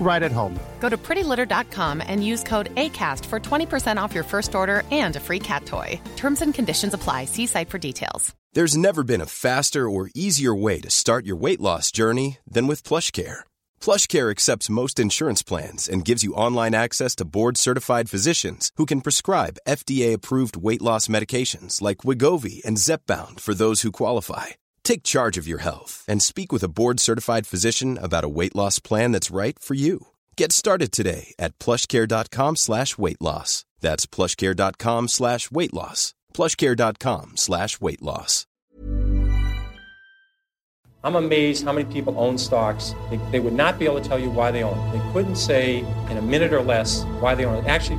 [0.00, 0.58] right at home.
[0.80, 5.20] Go to prettylitter.com and use code ACAST for 20% off your first order and a
[5.20, 5.98] free cat toy.
[6.16, 7.24] Terms and conditions apply.
[7.24, 8.34] See site for details.
[8.54, 12.68] There's never been a faster or easier way to start your weight loss journey than
[12.68, 13.40] with PlushCare.
[13.80, 19.00] PlushCare accepts most insurance plans and gives you online access to board-certified physicians who can
[19.00, 24.54] prescribe FDA-approved weight loss medications like Wigovi and Zepbound for those who qualify.
[24.84, 28.78] Take charge of your health and speak with a board-certified physician about a weight loss
[28.78, 30.08] plan that's right for you.
[30.36, 33.64] Get started today at plushcare.com slash weight loss.
[33.80, 36.14] That's plushcare.com slash weight loss.
[36.32, 38.46] plushcare.com slash weight loss.
[41.04, 42.94] I'm amazed how many people own stocks.
[43.10, 44.90] They, they would not be able to tell you why they own.
[44.90, 47.68] They couldn't say in a minute or less why they own it.
[47.68, 47.98] Actually,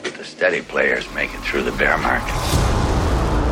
[0.41, 2.33] steady players make it through the bear market.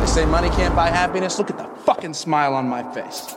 [0.00, 1.38] They say money can't buy happiness.
[1.38, 3.36] Look at the fucking smile on my face.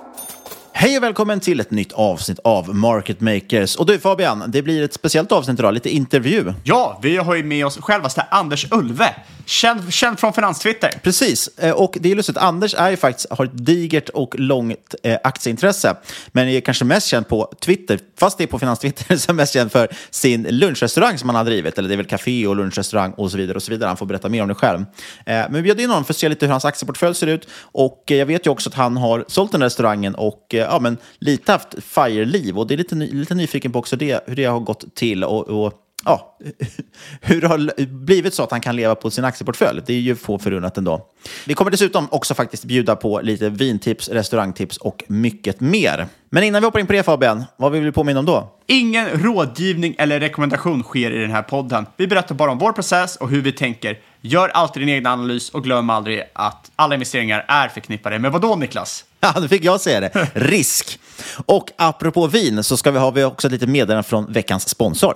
[0.84, 3.76] Hej och välkommen till ett nytt avsnitt av Market Makers.
[3.76, 6.54] Och du Fabian, det blir ett speciellt avsnitt idag, lite intervju.
[6.64, 10.90] Ja, vi har ju med oss självaste Anders Ulve, känd, känd från Finanstwitter.
[11.04, 14.96] Precis, eh, och det är lustigt, Anders är ju faktiskt, har ett digert och långt
[15.04, 15.96] eh, aktieintresse,
[16.28, 19.54] men är kanske mest känd på Twitter, fast det är på Finanstwitter, så är mest
[19.54, 23.12] känd för sin lunchrestaurang som han har drivit, eller det är väl café och lunchrestaurang
[23.12, 23.88] och så vidare och så vidare.
[23.88, 24.80] Han får berätta mer om det själv.
[24.80, 24.86] Eh,
[25.26, 28.04] men vi bjöd in honom för att se lite hur hans aktieportfölj ser ut och
[28.06, 31.84] jag vet ju också att han har sålt den restaurangen och ja, men lite haft
[31.84, 35.24] FIRE-liv och det är lite, lite nyfiken på också det, hur det har gått till
[35.24, 35.74] och, och
[36.06, 36.38] ja,
[37.22, 39.82] hur det har blivit så att han kan leva på sin aktieportfölj.
[39.86, 41.08] Det är ju få förunnat ändå.
[41.46, 46.08] Vi kommer dessutom också faktiskt bjuda på lite vintips, restaurangtips och mycket mer.
[46.30, 48.60] Men innan vi hoppar in på det Fabian, vad vill vi påminna om då?
[48.68, 51.86] Ingen rådgivning eller rekommendation sker i den här podden.
[51.98, 54.00] Vi berättar bara om vår process och hur vi tänker.
[54.26, 58.42] Gör alltid din egen analys och glöm aldrig att alla investeringar är förknippade med vad
[58.42, 59.06] då Niklas?
[59.20, 60.30] Ja, nu fick jag säga det.
[60.34, 61.00] Risk.
[61.46, 65.16] Och apropå vin så ska vi ha vi också ett litet meddelande från veckans sponsor.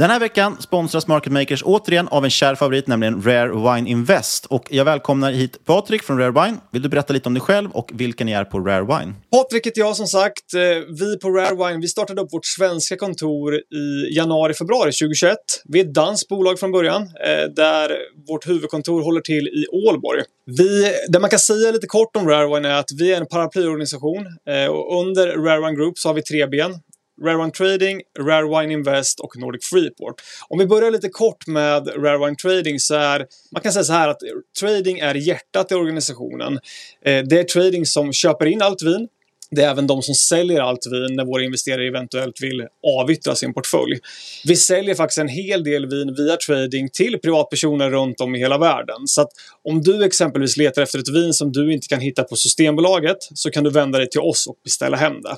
[0.00, 4.46] Den här veckan sponsras Market Makers återigen av en kär favorit, nämligen Rare Wine Invest.
[4.46, 6.56] Och jag välkomnar hit Patrik från Rare Wine.
[6.72, 9.14] Vill du berätta lite om dig själv och vilka ni är på Rare Wine?
[9.30, 10.54] Patrik heter jag som sagt.
[10.54, 10.60] Eh,
[10.98, 15.36] vi på Rare Wine vi startade upp vårt svenska kontor i januari-februari 2021.
[15.64, 17.96] Vi är ett danskt bolag från början eh, där
[18.28, 20.22] vårt huvudkontor håller till i Ålborg.
[20.46, 23.26] Vi, det man kan säga lite kort om Rare Wine är att vi är en
[23.26, 26.74] paraplyorganisation eh, och under Rare Wine Group så har vi tre ben.
[27.24, 30.14] Rare Wine Trading, Rare Wine Invest och Nordic Freeport.
[30.48, 33.92] Om vi börjar lite kort med Rare Wine Trading så är man kan säga så
[33.92, 34.20] här att
[34.60, 36.52] trading är hjärtat i organisationen.
[37.04, 39.08] Eh, det är trading som köper in allt vin.
[39.50, 42.66] Det är även de som säljer allt vin när våra investerare eventuellt vill
[43.00, 43.98] avyttra sin portfölj.
[44.44, 48.58] Vi säljer faktiskt en hel del vin via trading till privatpersoner runt om i hela
[48.58, 49.06] världen.
[49.06, 49.30] Så att
[49.64, 53.50] om du exempelvis letar efter ett vin som du inte kan hitta på Systembolaget så
[53.50, 55.36] kan du vända dig till oss och beställa hem det.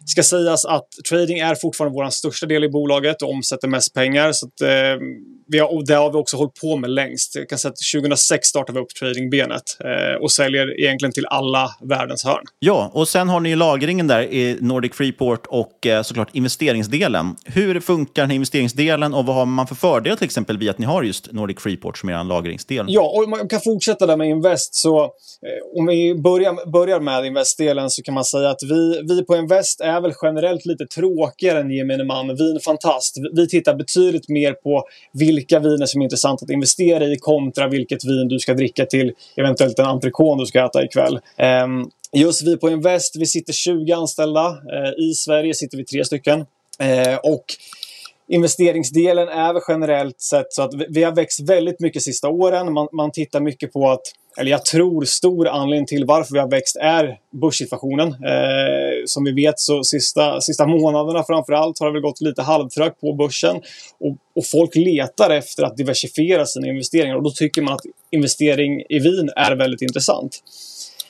[0.00, 3.94] Det ska sägas att trading är fortfarande vår största del i bolaget och omsätter mest
[3.94, 4.32] pengar.
[4.32, 5.00] Så att, eh,
[5.48, 7.34] vi har, och det har vi också hållit på med längst.
[7.34, 11.70] Jag kan säga att 2006 startade vi upp tradingbenet eh, och säljer egentligen till alla
[11.80, 12.44] världens hörn.
[12.58, 16.28] Ja, och sen har har ni ju lagringen där i Nordic Freeport och eh, såklart
[16.32, 17.36] investeringsdelen.
[17.44, 20.78] Hur funkar den här investeringsdelen och vad har man för fördelar till exempel via att
[20.78, 22.86] ni har just Nordic Freeport som er lagringsdel?
[22.88, 24.74] Ja, och man kan fortsätta där med Invest.
[24.74, 29.24] Så, eh, om vi börjar, börjar med Investdelen så kan man säga att vi, vi
[29.24, 32.36] på Invest är väl generellt lite tråkigare än gemene man.
[32.36, 33.16] Vinfantast.
[33.16, 37.68] Vi, vi tittar betydligt mer på vilka viner som är intressanta att investera i kontra
[37.68, 41.18] vilket vin du ska dricka till eventuellt en entrecôte du ska äta ikväll.
[41.64, 44.46] Um, Just vi på Invest, vi sitter 20 anställda.
[44.46, 46.40] Eh, I Sverige sitter vi tre stycken.
[46.78, 47.44] Eh, och
[48.28, 52.72] investeringsdelen är väl generellt sett så att vi har växt väldigt mycket sista åren.
[52.72, 54.00] Man, man tittar mycket på att,
[54.38, 58.08] eller jag tror stor anledning till varför vi har växt är börssituationen.
[58.08, 63.00] Eh, som vi vet så sista, sista månaderna framförallt har det väl gått lite halvtrögt
[63.00, 63.56] på börsen.
[64.00, 68.82] Och, och folk letar efter att diversifiera sina investeringar och då tycker man att investering
[68.88, 70.42] i vin är väldigt intressant.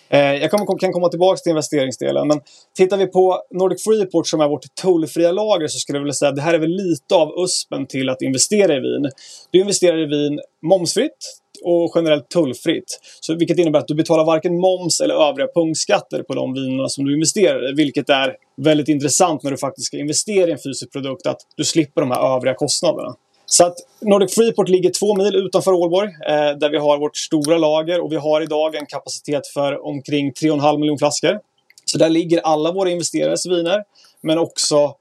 [0.09, 2.41] Eh, jag kan komma tillbaka till investeringsdelen, men
[2.77, 6.29] tittar vi på Nordic Freeport som är vårt tullfria lager så skulle jag vilja säga
[6.29, 9.11] att det här är väl lite av USPen till att investera i vin.
[9.51, 13.01] Du investerar i vin momsfritt och generellt tullfritt.
[13.21, 17.05] Så, vilket innebär att du betalar varken moms eller övriga punktskatter på de vinerna som
[17.05, 17.75] du investerar i.
[17.75, 21.65] Vilket är väldigt intressant när du faktiskt ska investera i en fysisk produkt, att du
[21.65, 23.15] slipper de här övriga kostnaderna.
[23.47, 27.59] Så att Nordic Freeport ligger två mil utanför Ålborg eh, där vi har vårt stora
[27.59, 31.39] lager och vi har idag en kapacitet för omkring 3,5 miljoner flaskor.
[31.85, 33.85] Så där ligger alla våra investerares viner
[34.21, 34.95] men också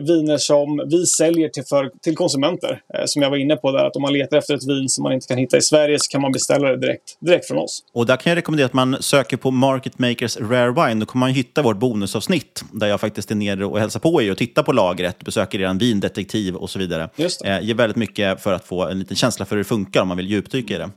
[0.00, 2.80] viner som vi säljer till, för, till konsumenter.
[2.94, 5.02] Eh, som jag var inne på där, att om man letar efter ett vin som
[5.02, 7.82] man inte kan hitta i Sverige så kan man beställa det direkt, direkt från oss.
[7.94, 11.00] Och där kan jag rekommendera att man söker på Market Makers Rare Wine.
[11.00, 14.30] Då kommer man hitta vårt bonusavsnitt där jag faktiskt är nere och hälsar på er
[14.30, 17.08] och tittar på lagret, besöker er vindetektiv och så vidare.
[17.16, 17.48] Just det.
[17.48, 20.08] Eh, ger väldigt mycket för att få en liten känsla för hur det funkar om
[20.08, 20.84] man vill djupdyka i det.
[20.84, 20.90] Eh,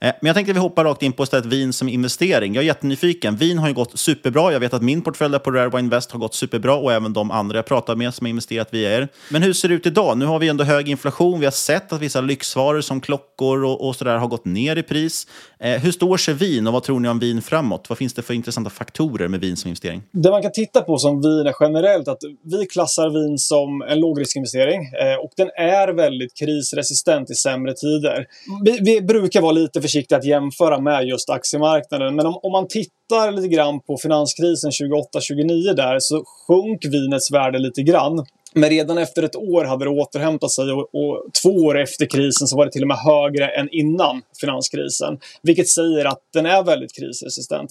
[0.00, 2.54] men jag tänkte att vi hoppar rakt in på istället vin som investering.
[2.54, 3.36] Jag är jättenyfiken.
[3.36, 4.52] Vin har ju gått superbra.
[4.52, 7.30] Jag vet att min portfölj på Rare Wine Invest har gått superbra och även de
[7.30, 9.08] andra jag pratar med som har investerat via er.
[9.30, 10.18] Men hur ser det ut idag?
[10.18, 11.40] Nu har vi ändå hög inflation.
[11.40, 14.82] Vi har sett att vissa lyxvaror som klockor och, och sådär har gått ner i
[14.82, 15.26] pris.
[15.60, 17.88] Eh, hur står sig vin och vad tror ni om vin framåt?
[17.88, 20.02] Vad finns det för intressanta faktorer med vin som investering?
[20.12, 24.00] Det man kan titta på som vin är generellt att vi klassar vin som en
[24.00, 28.26] lågriskinvestering eh, och den är väldigt krisresistent i sämre tider.
[28.64, 32.68] Vi, vi, brukar vara lite försiktiga att jämföra med just aktiemarknaden men om, om man
[32.68, 38.26] tittar tittar lite grann på finanskrisen 28-29 där så sjönk vinets värde lite grann.
[38.54, 42.48] Men redan efter ett år hade det återhämtat sig och, och, två år efter krisen
[42.48, 45.18] så var det till och med högre än innan finanskrisen.
[45.42, 47.70] Vilket säger att den är väldigt krisresistent.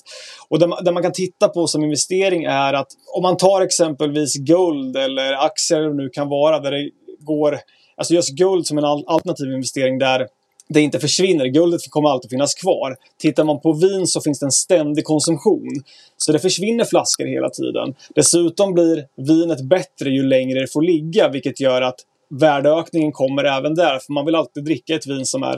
[0.50, 4.36] Och det, det man kan titta på som investering är att om man tar exempelvis
[4.36, 7.60] guld eller aktier eller nu kan vara där det går,
[7.98, 10.28] alltså just guld som en alternativ investering där
[10.70, 11.46] det inte försvinner.
[11.46, 12.96] Guldet kommer alltid finnas kvar.
[13.20, 15.84] Tittar man på vin så finns det en ständig konsumtion.
[16.18, 17.96] Så det försvinner flaskor hela tiden.
[18.16, 22.00] Dessutom blir vinet bättre ju längre det får ligga vilket gör att
[22.30, 24.00] värdeökningen kommer även där.
[24.00, 25.58] För man vill alltid dricka ett vin som är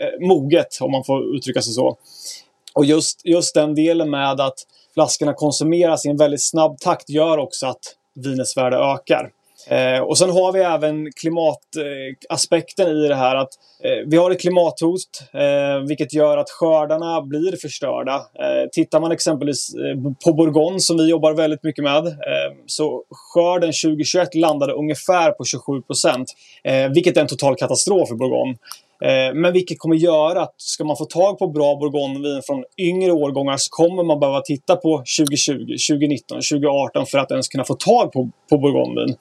[0.00, 1.96] eh, moget om man får uttrycka sig så.
[2.74, 4.58] Och just, just den delen med att
[4.94, 9.30] flaskorna konsumeras i en väldigt snabb takt gör också att vinets värde ökar.
[9.66, 13.36] Eh, och sen har vi även klimataspekten i det här.
[13.36, 13.48] att
[13.84, 15.00] eh, Vi har ett klimathot
[15.32, 18.14] eh, vilket gör att skördarna blir förstörda.
[18.14, 23.02] Eh, tittar man exempelvis eh, på Bourgogne som vi jobbar väldigt mycket med eh, så
[23.10, 26.32] skörden 2021 landade ungefär på 27 procent.
[26.64, 28.56] Eh, vilket är en total katastrof för Bourgogne.
[29.04, 33.12] Eh, men vilket kommer göra att ska man få tag på bra bourgognevin från yngre
[33.12, 35.52] årgångar så kommer man behöva titta på 2020,
[35.90, 39.16] 2019, 2018 för att ens kunna få tag på, på bourgognevin.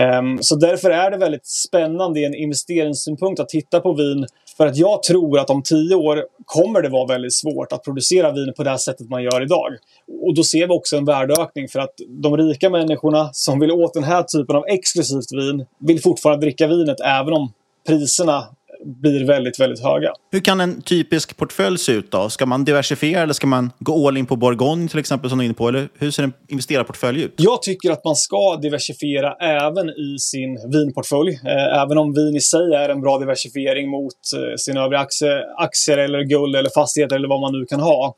[0.00, 4.26] Um, så därför är det väldigt spännande i en investeringssynpunkt att titta på vin.
[4.56, 8.32] För att jag tror att om tio år kommer det vara väldigt svårt att producera
[8.32, 9.76] vin på det här sättet man gör idag.
[10.22, 13.94] Och då ser vi också en värdeökning för att de rika människorna som vill åt
[13.94, 17.52] den här typen av exklusivt vin vill fortfarande dricka vinet även om
[17.86, 18.44] priserna
[18.84, 20.12] blir väldigt, väldigt höga.
[20.32, 22.28] Hur kan en typisk portfölj se ut då?
[22.28, 25.44] Ska man diversifiera eller ska man gå all in på Bourgogne till exempel som du
[25.44, 25.68] är inne på?
[25.68, 27.34] Eller hur ser en investerarportfölj ut?
[27.36, 31.30] Jag tycker att man ska diversifiera även i sin vinportfölj.
[31.30, 35.44] Eh, även om vin i sig är en bra diversifiering mot eh, sina övriga aktier,
[35.56, 38.16] aktier eller guld eller fastigheter eller vad man nu kan ha.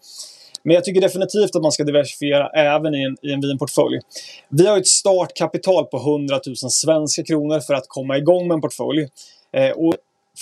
[0.65, 4.01] Men jag tycker definitivt att man ska diversifiera även i en, i en vinportfölj.
[4.49, 8.61] Vi har ett startkapital på 100 000 svenska kronor för att komma igång med en
[8.61, 9.09] portfölj.
[9.57, 9.95] Eh, och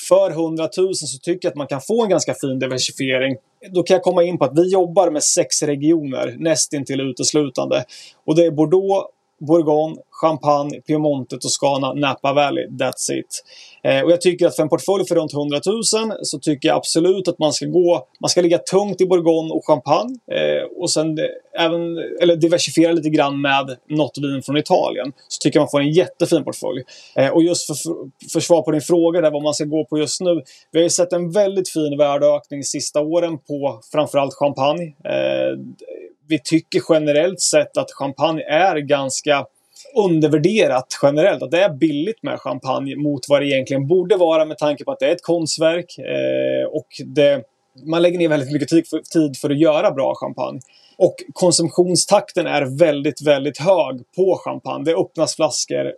[0.09, 3.37] för 100 000 så tycker jag att man kan få en ganska fin diversifiering.
[3.71, 7.85] Då kan jag komma in på att vi jobbar med sex regioner nästintill uteslutande.
[8.27, 12.67] Och det är Bordeaux, Bourgogne, Champagne, Piemonte, Toscana, Napa Valley.
[12.67, 13.45] That's it.
[13.83, 15.85] Eh, och jag tycker att för en portfölj för runt 100 000
[16.23, 19.67] så tycker jag absolut att man ska gå, man ska ligga tungt i Bourgogne och
[19.67, 21.25] Champagne eh, och sen eh,
[21.61, 25.13] även, eller diversifiera lite grann med något vin från Italien.
[25.29, 26.83] Så tycker jag man får en jättefin portfölj.
[27.17, 27.75] Eh, och just för,
[28.33, 30.43] för svar på din fråga där vad man ska gå på just nu.
[30.73, 34.85] Vi har ju sett en väldigt fin värdeökning sista åren på framförallt Champagne.
[34.85, 35.59] Eh,
[36.29, 39.47] vi tycker generellt sett att champagne är ganska
[39.97, 41.43] undervärderat generellt.
[41.43, 44.93] Att det är billigt med champagne mot vad det egentligen borde vara med tanke på
[44.93, 45.99] att det är ett konstverk.
[45.99, 47.43] Eh, och det,
[47.87, 50.61] man lägger ner väldigt mycket tid för, tid för att göra bra champagne.
[51.01, 54.85] Och konsumtionstakten är väldigt, väldigt hög på champagne.
[54.85, 55.93] Det öppnas flaskor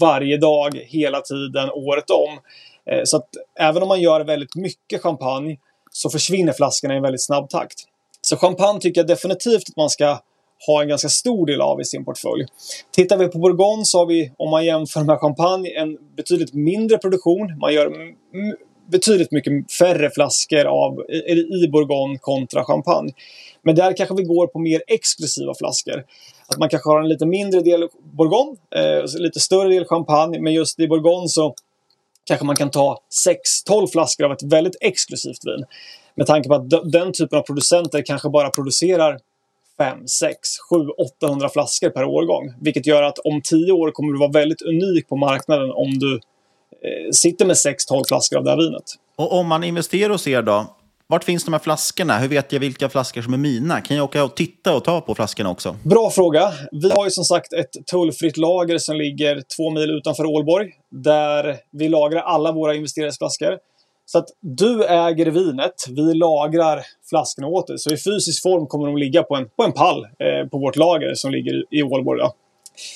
[0.00, 2.38] varje dag, hela tiden, året om.
[2.90, 3.28] Eh, så att
[3.60, 5.56] även om man gör väldigt mycket champagne
[5.90, 7.84] så försvinner flaskorna i en väldigt snabb takt.
[8.20, 10.18] Så champagne tycker jag definitivt att man ska
[10.66, 12.46] ha en ganska stor del av i sin portfölj.
[12.92, 16.98] Tittar vi på Bourgogne så har vi, om man jämför med champagne, en betydligt mindre
[16.98, 17.58] produktion.
[17.60, 17.90] Man gör
[18.86, 23.12] betydligt mycket färre flaskor av, i, i Bourgogne kontra champagne.
[23.62, 26.04] Men där kanske vi går på mer exklusiva flaskor.
[26.48, 30.52] Att man kanske har en lite mindre del Bourgogne, eh, lite större del champagne, men
[30.52, 31.54] just i Bourgogne så
[32.26, 33.00] kanske man kan ta
[33.68, 35.64] 6-12 flaskor av ett väldigt exklusivt vin.
[36.14, 39.18] Med tanke på att den typen av producenter kanske bara producerar
[39.78, 40.38] 5, 6,
[40.70, 40.76] 7,
[41.20, 42.52] 800 flaskor per årgång.
[42.60, 46.20] Vilket gör att om 10 år kommer du vara väldigt unik på marknaden om du
[47.12, 48.82] sitter med 6-12 flaskor av det här vinet.
[49.16, 50.66] Och om man investerar hos er då,
[51.06, 52.18] vart finns de här flaskorna?
[52.18, 53.80] Hur vet jag vilka flaskor som är mina?
[53.80, 55.76] Kan jag åka och titta och ta på flaskorna också?
[55.82, 56.52] Bra fråga.
[56.72, 60.70] Vi har ju som sagt ett tullfritt lager som ligger två mil utanför Ålborg.
[60.90, 63.58] Där vi lagrar alla våra investerarflaskor.
[64.06, 67.78] Så att du äger vinet, vi lagrar flaskorna åt dig.
[67.78, 70.76] Så i fysisk form kommer de ligga på en, på en pall eh, på vårt
[70.76, 72.20] lager som ligger i Ålborg.
[72.20, 72.32] Då.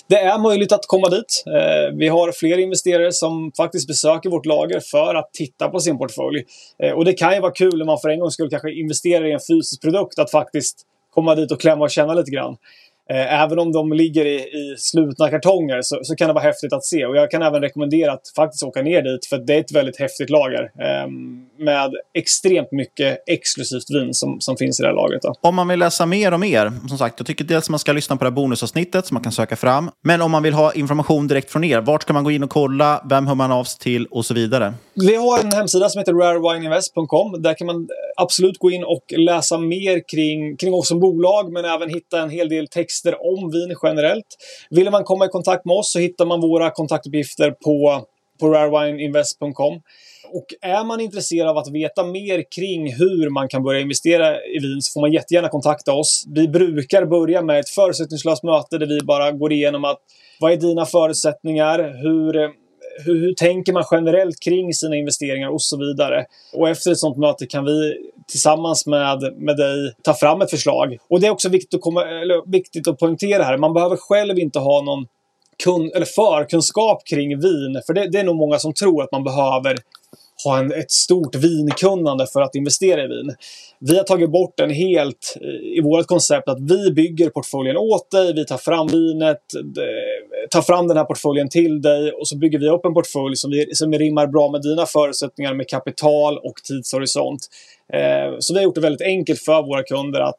[0.06, 1.44] Det är möjligt att komma dit.
[1.46, 5.99] Eh, vi har fler investerare som faktiskt besöker vårt lager för att titta på sin
[5.99, 6.44] portfölj.
[6.82, 9.28] Eh, och det kan ju vara kul när man för en gång skulle kanske investera
[9.28, 10.76] i en fysisk produkt att faktiskt
[11.14, 12.56] komma dit och klämma och känna lite grann.
[13.11, 16.73] Eh, även om de ligger i, i slutna kartonger så, så, kan det vara häftigt
[16.73, 17.07] att se.
[17.07, 19.99] Och jag kan även rekommendera att faktiskt åka ner dit för det är ett väldigt
[19.99, 20.62] häftigt lager.
[20.62, 21.09] Eh,
[21.59, 25.23] med extremt mycket exklusivt vin som, som finns i det här lagret.
[25.23, 25.35] Då.
[25.40, 27.93] Om man vill läsa mer om er, som sagt, jag tycker dels att man ska
[27.93, 29.90] lyssna på det här bonusavsnittet som man kan söka fram.
[30.05, 32.50] Men om man vill ha information direkt från er, vart ska man gå in och
[32.50, 33.07] kolla?
[33.11, 34.75] Vem hör man av sig till och så vidare?
[34.95, 37.43] Vi har en hemsida som heter rarewineinvest.com.
[37.43, 41.64] Där kan man absolut gå in och läsa mer kring, kring oss som bolag, men
[41.64, 42.69] även hitta en hel del
[43.00, 44.26] texter om vin generellt.
[44.71, 48.04] Vill man komma i kontakt med oss så hittar man våra kontaktuppgifter på,
[48.40, 49.80] på rarewineinvest.com.
[50.33, 54.59] Och är man intresserad av att veta mer kring hur man kan börja investera i
[54.62, 56.25] vin så får man jättegärna kontakta oss.
[56.35, 59.99] Vi brukar börja med ett förutsättningslöst möte där vi bara går igenom att
[60.40, 61.78] vad är dina förutsättningar?
[62.02, 62.50] Hur,
[63.04, 66.25] hur, hur, tänker man generellt kring sina investeringar och så vidare.
[66.52, 67.94] Och efter ett sånt möte kan vi
[68.28, 70.97] tillsammans med, med dig ta fram ett förslag.
[71.09, 74.38] Och det är också viktigt att, komma, eller, viktigt att poängtera här, man behöver själv
[74.38, 75.06] inte ha någon
[75.64, 77.82] kun, eller förkunskap kring vin.
[77.87, 79.76] För det, det är nog många som tror att man behöver
[80.44, 83.35] ha en, ett stort vinkunnande för att investera i vin.
[83.78, 88.11] Vi har tagit bort den helt eh, i vårt koncept att vi bygger portföljen åt
[88.11, 89.40] dig, vi tar fram vinet,
[90.50, 93.50] tar fram den här portföljen till dig och så bygger vi upp en portfölj som,
[93.50, 97.40] vi, som rimmar bra med dina förutsättningar med kapital och tidshorisont.
[97.92, 100.38] Eh, så vi har gjort det väldigt enkelt för våra kunder att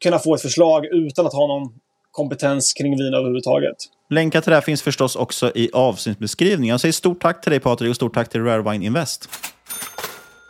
[0.00, 1.72] kunna få ett förslag utan att ha någon
[2.10, 3.76] kompetens kring vin överhuvudtaget.
[4.10, 6.72] Länkar till det här finns förstås också i avsnittsbeskrivningen.
[6.72, 9.28] Jag säger stort tack till dig Patrik och stort tack till Rare Wine Invest.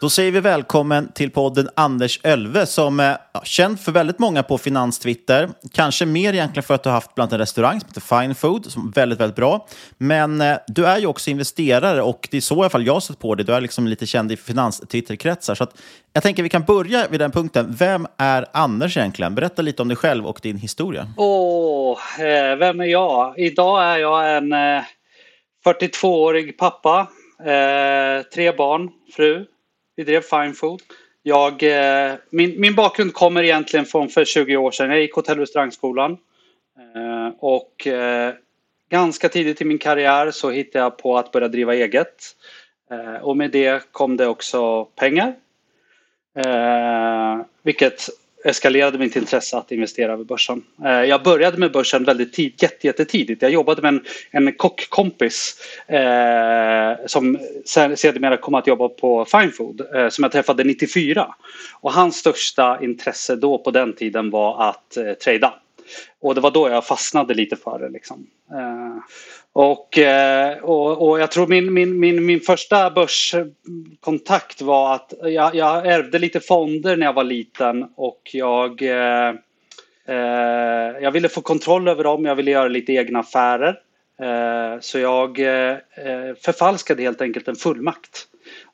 [0.00, 4.42] Då säger vi välkommen till podden Anders Ölve som eh, är känd för väldigt många
[4.42, 5.48] på finanstwitter.
[5.72, 8.34] Kanske mer egentligen för att du har haft bland annat en restaurang som heter Fine
[8.34, 9.66] Food som är väldigt, väldigt bra.
[9.98, 12.92] Men eh, du är ju också investerare och det är så i alla fall jag
[12.92, 13.46] har sett på dig.
[13.46, 15.54] Du är liksom lite känd i finanstwitterkretsar.
[15.54, 15.80] Så att
[16.12, 17.76] jag tänker vi kan börja vid den punkten.
[17.78, 19.34] Vem är Anders egentligen?
[19.34, 21.08] Berätta lite om dig själv och din historia.
[21.16, 23.38] Åh, oh, eh, vem är jag?
[23.38, 24.82] Idag är jag en eh,
[25.64, 27.08] 42-årig pappa,
[27.40, 29.46] eh, tre barn, fru
[30.00, 30.82] vi drev Fine Food.
[31.22, 34.90] Jag, eh, min, min bakgrund kommer egentligen från för 20 år sedan.
[34.90, 36.12] Jag gick hotell och restaurangskolan.
[36.78, 38.34] Eh, och eh,
[38.90, 42.36] ganska tidigt i min karriär så hittade jag på att börja driva eget.
[42.90, 45.34] Eh, och med det kom det också pengar.
[46.36, 48.08] Eh, vilket
[48.44, 50.62] eskalerade mitt intresse att investera över börsen.
[50.84, 53.42] Eh, jag började med börsen väldigt tid, jätte, jättetidigt.
[53.42, 55.56] Jag jobbade med en, en kockkompis
[55.86, 57.38] eh, som
[57.94, 61.34] sedermera kom att jobba på Fine Food eh, som jag träffade 94.
[61.80, 65.54] Och hans största intresse då på den tiden var att eh, trada.
[66.20, 67.88] Och det var då jag fastnade lite för det.
[67.88, 68.26] Liksom.
[68.50, 68.96] Eh,
[69.52, 75.54] och, eh, och, och jag tror min, min, min, min första börskontakt var att jag,
[75.54, 79.28] jag ärvde lite fonder när jag var liten och jag, eh,
[80.06, 80.16] eh
[81.02, 83.78] jag ville få kontroll över dem, jag ville göra lite egna affärer.
[84.20, 88.26] Eh, så jag eh, eh förfalskade helt enkelt en fullmakt.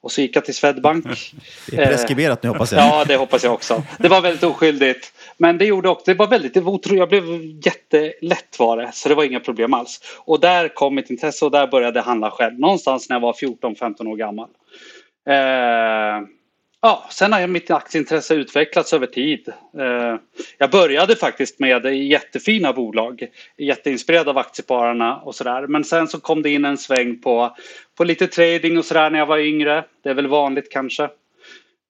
[0.07, 1.05] Och så gick jag till Swedbank.
[1.71, 2.81] Det är preskriberat nu hoppas jag.
[2.81, 3.83] Ja, det hoppas jag också.
[3.99, 5.13] Det var väldigt oskyldigt.
[5.37, 7.25] Men det gjorde också, det var väldigt, otroligt, jag blev
[7.67, 8.91] jättelätt var det.
[8.93, 10.01] Så det var inga problem alls.
[10.19, 12.59] Och där kom mitt intresse och där började jag handla själv.
[12.59, 14.49] Någonstans när jag var 14-15 år gammal.
[15.29, 16.29] Eh,
[16.81, 19.49] Ja, sen har mitt aktieintresse utvecklats över tid.
[19.79, 20.17] Eh,
[20.59, 23.29] jag började faktiskt med jättefina bolag,
[23.59, 25.67] jätteinspirerad av aktiepararna och sådär.
[25.67, 27.57] Men sen så kom det in en sväng på,
[27.97, 29.85] på lite trading och sådär när jag var yngre.
[30.03, 31.11] Det är väl vanligt kanske.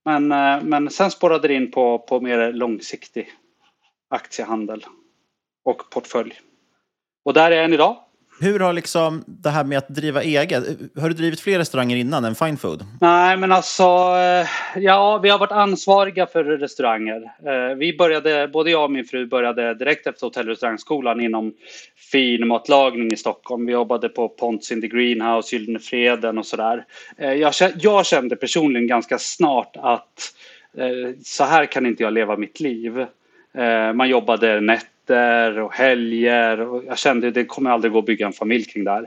[0.05, 3.29] Men, eh, men sen spårade det in på, på mer långsiktig
[4.11, 4.85] aktiehandel
[5.65, 6.41] och portfölj.
[7.25, 7.97] Och där är jag än idag.
[8.41, 10.65] Hur har liksom det här med att driva eget,
[11.01, 12.85] har du drivit fler restauranger innan än Fine Food?
[13.01, 17.23] Nej men alltså, eh, ja vi har varit ansvariga för restauranger.
[17.47, 21.55] Eh, vi började, både jag och min fru började direkt efter hotell och restaurangskolan inom
[22.13, 23.67] finmatlagning i Stockholm.
[23.67, 26.85] Vi jobbade på Ponts in the Greenhouse, Gyllene Freden och sådär.
[27.19, 30.33] Eh, jag, jag kände personligen ganska snart att
[31.25, 33.07] så här kan inte jag leva mitt liv.
[33.95, 36.61] Man jobbade nätt nätter och helger.
[36.61, 39.07] Och jag kände att det kommer aldrig gå att bygga en familj kring det här.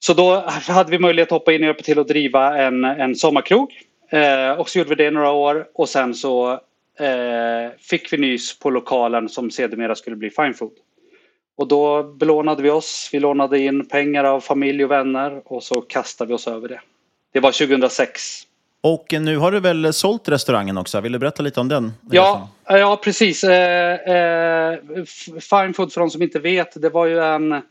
[0.00, 3.14] Så då hade vi möjlighet att hoppa in och hjälpa till att driva en, en
[3.14, 3.72] sommarkrog.
[4.10, 6.52] Eh, och så gjorde vi det i några år och sen så
[6.98, 10.72] eh, fick vi nys på lokalen som sedermera skulle bli Fine Food.
[11.56, 13.10] Och då belånade vi oss.
[13.12, 16.80] Vi lånade in pengar av familj och vänner och så kastade vi oss över det.
[17.32, 18.47] Det var 2006.
[18.80, 21.00] Och nu har du väl sålt restaurangen också?
[21.00, 21.92] Vill du berätta lite om den?
[22.10, 23.44] Ja, ja precis.
[23.44, 24.78] Eh, eh,
[25.40, 27.62] Fine Food för de som inte vet, det var ju en...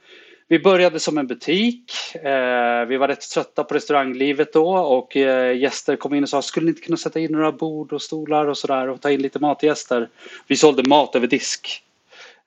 [0.49, 1.91] Vi började som en butik.
[2.15, 6.41] Eh, vi var rätt trötta på restauranglivet då och eh, gäster kom in och sa
[6.41, 9.21] skulle ni inte kunna sätta in några bord och stolar och sådär och ta in
[9.21, 10.09] lite matgäster.
[10.47, 11.83] Vi sålde mat över disk.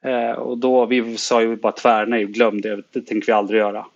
[0.05, 3.87] Eh, och då vi sa ju bara tvärnej, glöm det, det tänker vi aldrig göra.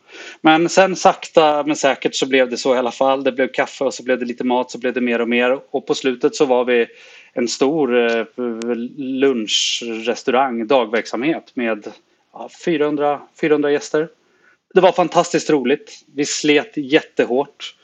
[0.41, 3.25] Men sen sakta men säkert så blev det så i alla fall.
[3.25, 5.61] Det blev kaffe och så blev det lite mat så blev det mer och mer.
[5.71, 6.87] Och på slutet så var vi
[7.33, 8.25] en stor eh,
[8.97, 11.93] lunchrestaurang, dagverksamhet med
[12.65, 14.09] 400, 400 gäster.
[14.75, 16.05] Det var fantastiskt roligt.
[16.15, 17.75] Vi slet jättehårt.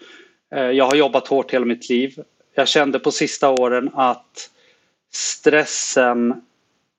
[0.55, 2.15] Eh, jag har jobbat hårt hela mitt liv.
[2.55, 4.51] Jag kände på sista åren att
[5.13, 6.43] stressen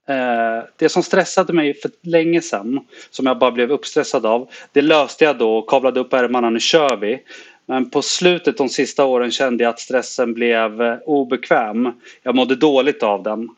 [0.10, 4.82] Eh, det som stressade mig för länge sedan, som jag bara blev uppstressad av, det
[4.82, 7.24] löste jag då och kavlade upp ärmarna, nu kör vi.
[7.66, 11.94] Men på slutet de sista åren kände jag att stressen blev eh, obekväm.
[12.24, 13.50] Jag mådde dåligt av den.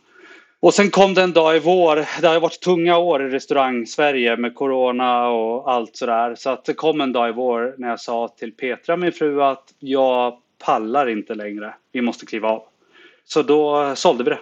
[0.59, 4.37] Och sen kom det en dag i vår, det har varit tunga år i restaurang-Sverige
[4.37, 6.35] med corona och allt sådär.
[6.35, 9.43] Så att det kom en dag i vår när jag sa till Petra, min fru,
[9.43, 11.73] att jag pallar inte längre.
[11.91, 12.63] Vi måste kliva av.
[13.25, 14.39] Så då sålde vi det.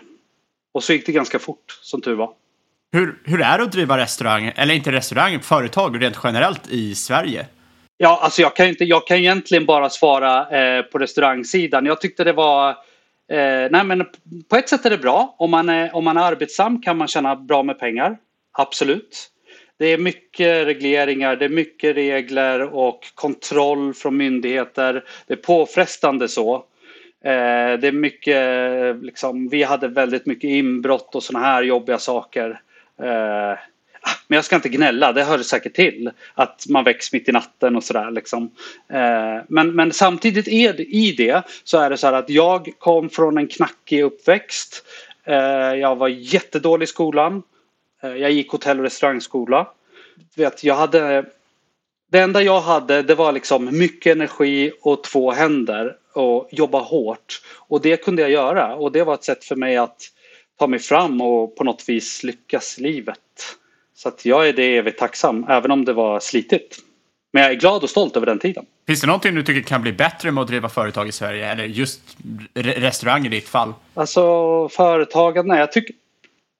[0.73, 2.33] Och så gick det ganska fort, som tur var.
[2.93, 7.45] Hur, hur är det att driva restaurang, eller inte restaurang, företag rent generellt i Sverige?
[7.97, 11.85] Ja, alltså jag kan, inte, jag kan egentligen bara svara eh, på restaurangsidan.
[11.85, 12.69] Jag tyckte det var...
[13.31, 14.05] Eh, nej men
[14.49, 15.35] på ett sätt är det bra.
[15.37, 18.17] Om man är, om man är arbetsam kan man tjäna bra med pengar.
[18.51, 19.31] Absolut.
[19.79, 25.03] Det är mycket regleringar, det är mycket regler och kontroll från myndigheter.
[25.27, 26.65] Det är påfrestande så.
[27.23, 31.97] Eh, det är mycket, eh, liksom, vi hade väldigt mycket inbrott och sådana här jobbiga
[31.97, 32.61] saker.
[33.01, 33.51] Eh,
[34.01, 37.31] ah, men jag ska inte gnälla, det hör säkert till att man väcks mitt i
[37.31, 38.11] natten och sådär.
[38.11, 38.51] Liksom.
[39.47, 43.09] Men, men samtidigt är det, i det så är det så här att jag kom
[43.09, 44.85] från en knackig uppväxt.
[45.79, 47.43] Jag var jättedålig i skolan.
[48.01, 49.67] Jag gick hotell och restaurangskola.
[50.35, 51.25] Vet, jag hade
[52.11, 57.41] det enda jag hade det var liksom mycket energi och två händer och jobba hårt.
[57.57, 59.97] Och det kunde jag göra och det var ett sätt för mig att
[60.59, 63.17] ta mig fram och på något vis lyckas i livet.
[63.95, 66.77] Så att jag är det evigt tacksam, även om det var slitigt.
[67.33, 68.65] Men jag är glad och stolt över den tiden.
[68.87, 71.51] Finns det någonting du tycker kan bli bättre med att driva företag i Sverige?
[71.51, 72.01] Eller just
[72.53, 73.73] restaurang i ditt fall?
[73.93, 75.95] Alltså företagande, jag tycker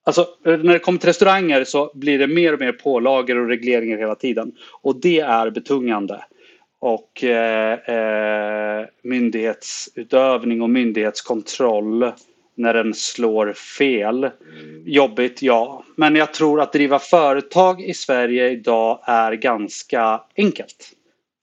[0.03, 3.97] Alltså när det kommer till restauranger så blir det mer och mer pålagor och regleringar
[3.97, 4.51] hela tiden.
[4.81, 6.23] Och det är betungande.
[6.79, 12.11] Och eh, eh, myndighetsutövning och myndighetskontroll
[12.55, 14.29] när den slår fel.
[14.85, 15.83] Jobbigt, ja.
[15.95, 20.91] Men jag tror att driva företag i Sverige idag är ganska enkelt.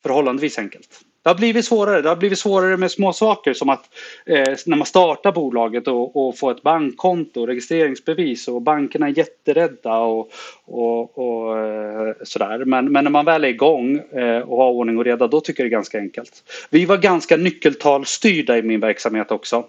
[0.03, 1.01] Förhållandevis enkelt.
[1.23, 2.03] Det har blivit svårare.
[2.03, 3.85] Det har blivit svårare med små saker som att
[4.27, 9.99] eh, när man startar bolaget och, och får ett bankkonto, registreringsbevis och bankerna är jätterädda
[9.99, 10.31] och,
[10.65, 12.65] och, och eh, sådär.
[12.65, 15.63] Men, men när man väl är igång eh, och har ordning och reda då tycker
[15.63, 16.45] jag det är ganska enkelt.
[16.71, 19.65] Vi var ganska nyckeltalstyrda i min verksamhet också.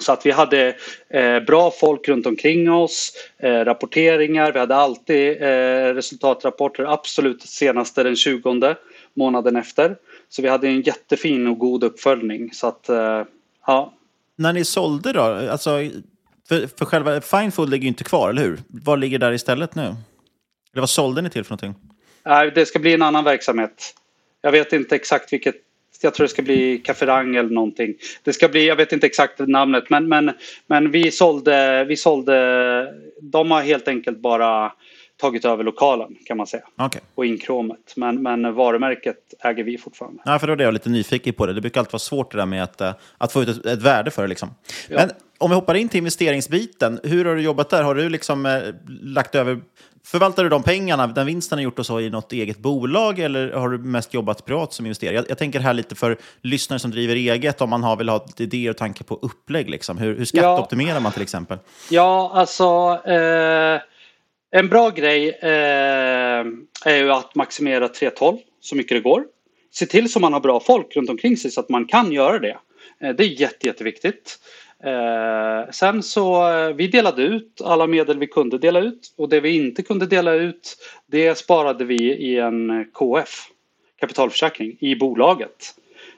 [0.00, 0.76] Så att vi hade
[1.08, 8.02] eh, bra folk runt omkring oss, eh, rapporteringar, vi hade alltid eh, resultatrapporter, absolut senaste
[8.02, 8.76] den 20
[9.14, 9.96] månaden efter.
[10.30, 12.50] Så vi hade en jättefin och god uppföljning.
[12.52, 13.24] Så att, eh,
[13.66, 13.94] ja.
[14.36, 15.22] När ni sålde då?
[15.22, 15.70] Alltså,
[16.48, 18.58] för, för själva Finefood ligger ju inte kvar, eller hur?
[18.66, 19.82] Vad ligger där istället nu?
[19.82, 21.74] Eller vad sålde ni till för någonting?
[22.24, 23.94] Nej, det ska bli en annan verksamhet.
[24.40, 25.54] Jag vet inte exakt vilket
[26.02, 27.94] jag tror det ska bli Cafferang eller någonting.
[28.22, 30.32] Det ska bli, jag vet inte exakt namnet men, men,
[30.66, 34.72] men vi, sålde, vi sålde, de har helt enkelt bara
[35.20, 36.62] tagit över lokalen kan man säga.
[36.78, 37.00] Okay.
[37.14, 37.92] Och inkromet.
[37.96, 40.22] Men, men varumärket äger vi fortfarande.
[40.24, 41.52] Ja, för då är jag lite nyfiken på det.
[41.52, 43.82] Det brukar alltid vara svårt det där med att, eh, att få ut ett, ett
[43.82, 44.28] värde för det.
[44.28, 44.48] Liksom.
[44.88, 44.96] Ja.
[44.96, 47.00] Men om vi hoppar in till investeringsbiten.
[47.02, 47.82] Hur har du jobbat där?
[47.82, 48.60] Har du liksom eh,
[49.02, 49.60] lagt över
[50.04, 53.52] Förvaltar du de pengarna, den vinsten har gjort och så, i något eget bolag eller
[53.52, 55.14] har du mest jobbat privat som investerare?
[55.14, 58.26] Jag, jag, tänker här lite för lyssnare som driver eget, om man har, vill ha
[58.36, 59.70] idéer och tankar på upplägg.
[59.70, 59.98] Liksom.
[59.98, 61.00] Hur, hur skatteoptimerar ja.
[61.00, 61.58] man till exempel?
[61.90, 62.64] Ja, alltså
[63.10, 63.80] eh,
[64.50, 66.46] en bra grej eh,
[66.84, 69.24] är ju att maximera 3.12 så mycket det går.
[69.72, 72.38] Se till så man har bra folk runt omkring sig så att man kan göra
[72.38, 72.58] det.
[73.00, 74.38] Eh, det är jätte, jätteviktigt.
[74.84, 79.40] Eh, sen så eh, vi delade ut alla medel vi kunde dela ut och det
[79.40, 83.46] vi inte kunde dela ut det sparade vi i en KF,
[84.00, 85.74] kapitalförsäkring, i bolaget.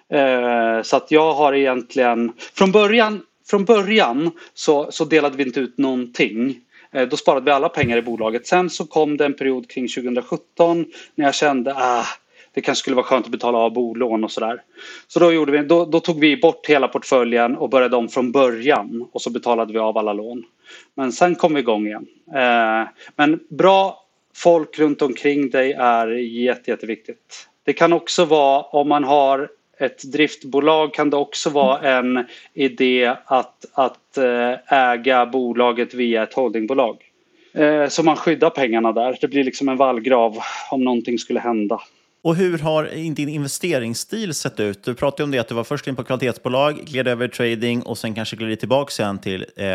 [0.08, 5.60] Eh, så att jag har egentligen, från början, från början så, så delade vi inte
[5.60, 6.60] ut någonting.
[6.92, 8.46] Eh, då sparade vi alla pengar i bolaget.
[8.46, 12.04] Sen så kom det en period kring 2017 när jag kände ah,
[12.54, 14.62] det kanske skulle vara skönt att betala av bolån och sådär.
[15.06, 18.32] Så då, gjorde vi, då, då, tog vi bort hela portföljen och började om från
[18.32, 20.44] början och så betalade vi av alla lån.
[20.94, 22.06] Men sen kom vi igång igen.
[22.34, 27.48] Eh, men bra folk runt omkring dig är jätte, jätteviktigt.
[27.64, 29.48] Det kan också vara om man har
[29.82, 36.34] ett driftbolag kan det också vara en idé att, att eh, äga bolaget via ett
[36.34, 36.96] holdingbolag.
[37.54, 39.18] Eh, så man skyddar pengarna där.
[39.20, 40.38] Det blir liksom en vallgrav
[40.70, 41.80] om någonting skulle hända.
[42.24, 44.84] Och hur har din investeringsstil sett ut?
[44.84, 47.98] Du pratade om det att du var först in på kvalitetsbolag, gled över trading och
[47.98, 49.66] sen kanske gled tillbaka sen till eh,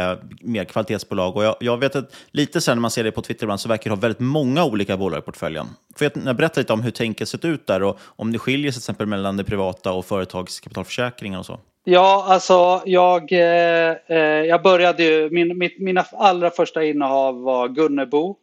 [0.41, 1.35] mer kvalitetsbolag.
[1.37, 3.69] Och jag, jag vet att lite sen när man ser det på Twitter ibland så
[3.69, 5.65] verkar du ha väldigt många olika bolag i portföljen.
[5.95, 8.81] Får jag berätta lite om hur tänket sett ut där och om det skiljer sig
[8.81, 11.59] till exempel mellan det privata och företagskapitalförsäkringar och så?
[11.83, 17.67] Ja, alltså jag, eh, eh jag började ju, min, mitt, mina allra första innehav var
[17.67, 18.35] Gunnebo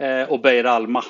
[0.00, 1.04] eh, och Beijer Alma.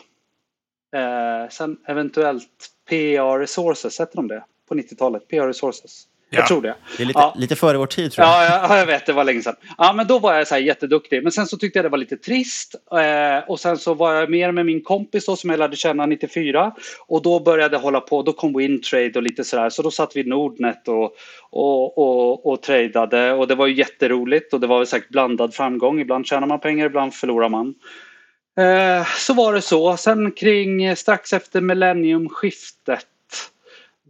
[0.97, 4.45] Eh, sen eventuellt PA Resources, hette de det?
[4.69, 5.29] På 90-talet?
[5.29, 6.07] PA Resources.
[6.31, 6.39] Ja.
[6.39, 6.75] Jag tror det.
[6.97, 7.35] Det är lite, ja.
[7.37, 8.35] lite före vår tid tror jag.
[8.35, 9.07] Ja, ja, jag vet.
[9.07, 9.55] Det var länge sedan.
[9.79, 11.23] Ja, men då var jag så här jätteduktig.
[11.23, 12.75] Men sen så tyckte jag det var lite trist.
[12.93, 16.07] Eh, och sen så var jag mer med min kompis då som jag lärde känna
[16.07, 16.73] 94.
[17.07, 18.23] Och då började jag hålla på.
[18.23, 19.71] Då kom Wintrade och lite sådär.
[19.71, 21.13] Så då satt vi i Nordnet och,
[21.51, 23.33] och, och, och tradade.
[23.33, 24.53] Och det var ju jätteroligt.
[24.53, 26.01] Och det var väl säkert blandad framgång.
[26.01, 27.75] Ibland tjänar man pengar, ibland förlorar man.
[28.57, 29.97] Eh, så var det så.
[29.97, 33.07] Sen kring eh, strax efter millenniumskiftet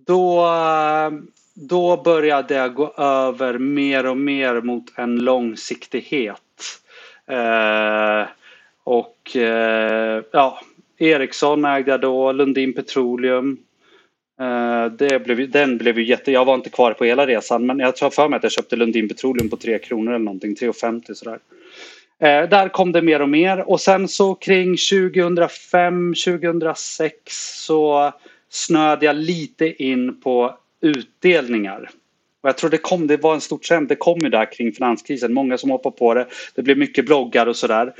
[0.06, 1.10] då, eh,
[1.54, 6.40] då började jag gå över mer och mer mot en långsiktighet.
[7.26, 8.26] Eh,
[8.84, 10.60] och eh, ja,
[10.98, 13.58] Ericsson ägde jag då, Lundin Petroleum.
[14.40, 16.32] Eh, det blev, den blev ju jätte...
[16.32, 18.76] Jag var inte kvar på hela resan men jag tror för mig att jag köpte
[18.76, 21.38] Lundin Petroleum på 3 kronor eller någonting, 3,50 sådär.
[22.20, 28.12] Eh, där kom det mer och mer och sen så kring 2005, 2006 så
[28.50, 31.90] snöade jag lite in på utdelningar.
[32.42, 34.72] Och jag tror det kom, det var en stor trend, det kom ju där kring
[34.72, 36.26] finanskrisen, många som hoppade på det.
[36.54, 37.94] Det blev mycket bloggar och sådär.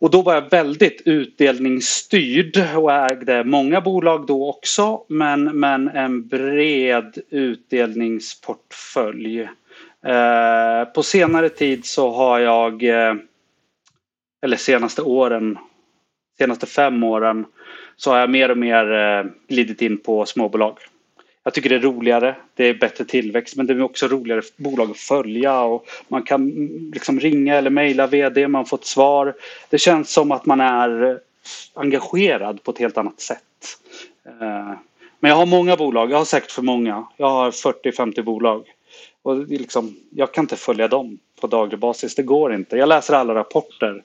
[0.00, 6.28] Och då var jag väldigt utdelningsstyrd och ägde många bolag då också men, men en
[6.28, 9.48] bred utdelningsportfölj.
[10.06, 13.14] Eh, på senare tid så har jag eh,
[14.42, 15.58] eller senaste åren,
[16.38, 17.46] senaste fem åren,
[17.96, 20.78] så har jag mer och mer eh, glidit in på småbolag.
[21.44, 24.90] Jag tycker det är roligare, det är bättre tillväxt men det är också roligare bolag
[24.90, 29.34] att följa och man kan mm, liksom ringa eller mejla vd, man får ett svar.
[29.70, 31.16] Det känns som att man är eh,
[31.74, 33.78] engagerad på ett helt annat sätt.
[34.26, 34.72] Eh,
[35.20, 37.06] men jag har många bolag, jag har säkert för många.
[37.16, 38.64] Jag har 40-50 bolag.
[39.22, 42.14] Och liksom, jag kan inte följa dem på daglig basis.
[42.14, 42.76] Det går inte.
[42.76, 44.02] Jag läser alla rapporter.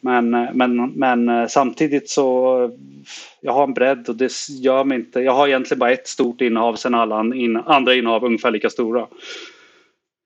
[0.00, 2.70] Men, men, men samtidigt så
[3.40, 5.20] jag har en bredd och det gör mig inte.
[5.20, 9.00] Jag har egentligen bara ett stort innehav sen alla in, andra innehav ungefär lika stora.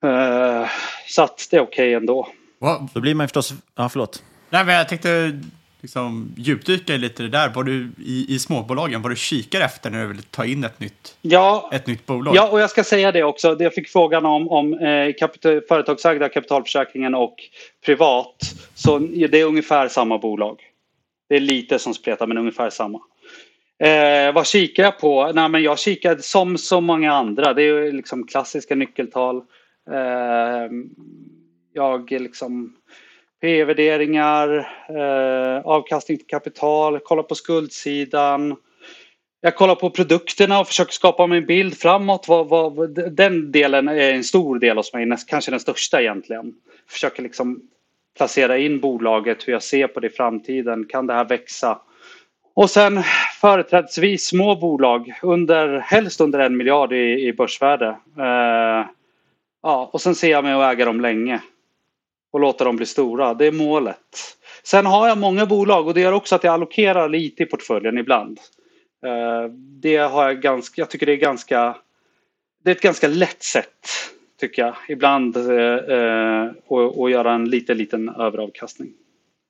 [0.05, 0.67] Uh,
[1.07, 2.27] så att det är okej okay ändå.
[2.59, 2.89] Wow.
[2.93, 3.53] Då blir man förstås...
[3.75, 4.23] Ja, förlåt.
[4.49, 5.39] Nej, men jag tänkte
[5.85, 7.51] liksom djupdyka lite det där.
[7.55, 10.79] Vad du i, i småbolagen, vad du kikar efter när du vill ta in ett
[10.79, 12.35] nytt, ja, ett nytt bolag?
[12.35, 13.55] Ja, och jag ska säga det också.
[13.59, 17.35] Jag fick frågan om, om eh, kapital, företagsägda kapitalförsäkringen och
[17.85, 18.35] privat.
[18.75, 20.59] Så det är ungefär samma bolag.
[21.29, 22.99] Det är lite som spretar, men ungefär samma.
[23.83, 25.31] Eh, vad kikar jag på?
[25.33, 27.53] Nej, men jag kikar som så många andra.
[27.53, 29.37] Det är liksom klassiska nyckeltal.
[29.91, 30.69] Eh,
[31.73, 32.75] jag liksom
[33.45, 34.57] P-värderingar,
[34.89, 38.55] eh, avkastning till kapital, kollar på skuldsidan.
[39.41, 42.25] Jag kollar på produkterna och försöker skapa mig en bild framåt.
[42.27, 46.53] Vad, vad, den delen är en stor del hos mig, kanske den största egentligen.
[46.89, 47.61] Försöker liksom
[48.17, 50.85] placera in bolaget, hur jag ser på det i framtiden.
[50.85, 51.79] Kan det här växa?
[52.53, 53.03] Och sen
[53.41, 57.87] företrädesvis små bolag, under, helst under en miljard i, i börsvärde.
[58.17, 58.87] Eh,
[59.63, 61.41] ja, och sen ser jag mig att äga dem länge
[62.35, 63.33] och låta dem bli stora.
[63.33, 64.37] Det är målet.
[64.63, 67.97] Sen har jag många bolag och det gör också att jag allokerar lite i portföljen
[67.97, 68.39] ibland.
[69.05, 71.75] Eh, det har jag ganska, jag tycker det är ganska,
[72.63, 73.69] det är ett ganska lätt sätt
[74.39, 75.43] tycker jag ibland eh,
[75.75, 76.51] eh,
[77.03, 78.89] att göra en liten, liten överavkastning.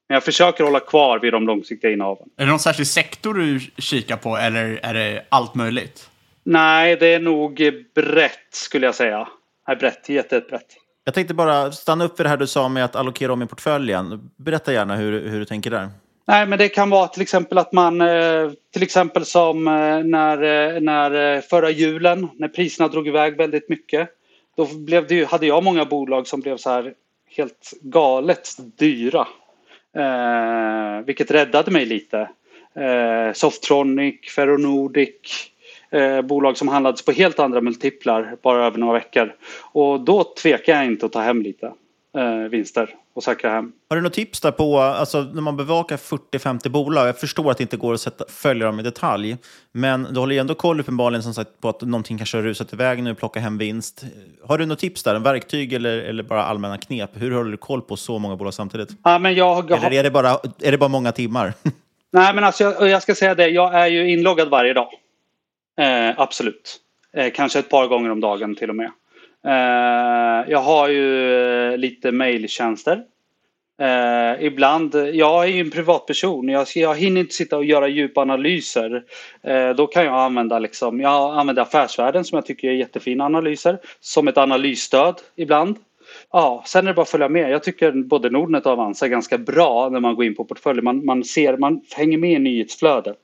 [0.08, 2.30] Men jag försöker hålla kvar vid de långsiktiga innehaven.
[2.38, 6.10] Är det någon särskild sektor du kikar på eller är det allt möjligt?
[6.43, 9.28] Nej, det är nog brett skulle jag säga.
[9.67, 10.85] Nej, brett, jättebrett.
[11.08, 13.46] Jag tänkte bara stanna upp vid det här du sa med att allokera om i
[13.48, 14.30] portföljen.
[14.36, 15.89] Berätta gärna hur, hur du tänker där.
[16.28, 20.44] Nej, men det kan vara till exempel att man, eh, till exempel som eh, när,
[20.44, 24.10] eh, när förra julen, när priserna drog iväg väldigt mycket.
[24.58, 26.94] Då blev det, hade jag många bolag som blev så här
[27.38, 29.28] helt galet dyra.
[29.98, 32.30] Eh, vilket räddade mig lite.
[32.76, 35.50] Eh, Softronic, Ferronordic,
[35.91, 39.36] eh, bolag som handlades på helt andra multiplar bara över några veckor.
[39.71, 41.71] Och då tvekar jag inte att ta hem lite
[42.17, 43.71] eh, vinster och säkra hem.
[43.89, 47.58] Har du något tips där på, alltså när man bevakar 40-50 bolag, jag förstår att
[47.58, 49.38] det inte går att sätta, följa dem i detalj,
[49.71, 52.74] men du håller ju ändå koll uppenbarligen som sagt på att någonting kanske har rusat
[52.74, 54.04] iväg nu plocka hem vinst.
[54.43, 57.10] Har du något tips där, en verktyg eller, eller bara allmänna knep?
[57.13, 58.89] Hur håller du koll på så många bolag samtidigt?
[59.04, 60.30] Ja, men jag, Eller är det bara,
[60.62, 61.54] är det bara många timmar?
[62.12, 64.88] Nej, men alltså jag, jag ska säga det, jag är ju inloggad varje dag.
[65.78, 66.78] Eh, absolut.
[67.14, 68.92] Eh, kanske ett par gånger om dagen till och med.
[69.46, 71.38] Eh, jag har ju
[71.72, 73.04] eh, lite mejltjänster.
[73.82, 78.22] Eh, ibland, jag är ju en privatperson, jag, jag hinner inte sitta och göra djupa
[78.22, 79.04] analyser.
[79.44, 83.80] Eh, då kan jag använda, liksom, jag använder Affärsvärlden som jag tycker är jättefina analyser.
[84.00, 85.78] Som ett analysstöd ibland.
[86.32, 87.52] Ja, sen är det bara att följa med.
[87.52, 90.84] Jag tycker både Nordnet och Avanza är ganska bra när man går in på portföljen.
[90.84, 93.18] Man, man ser, man hänger med i nyhetsflödet.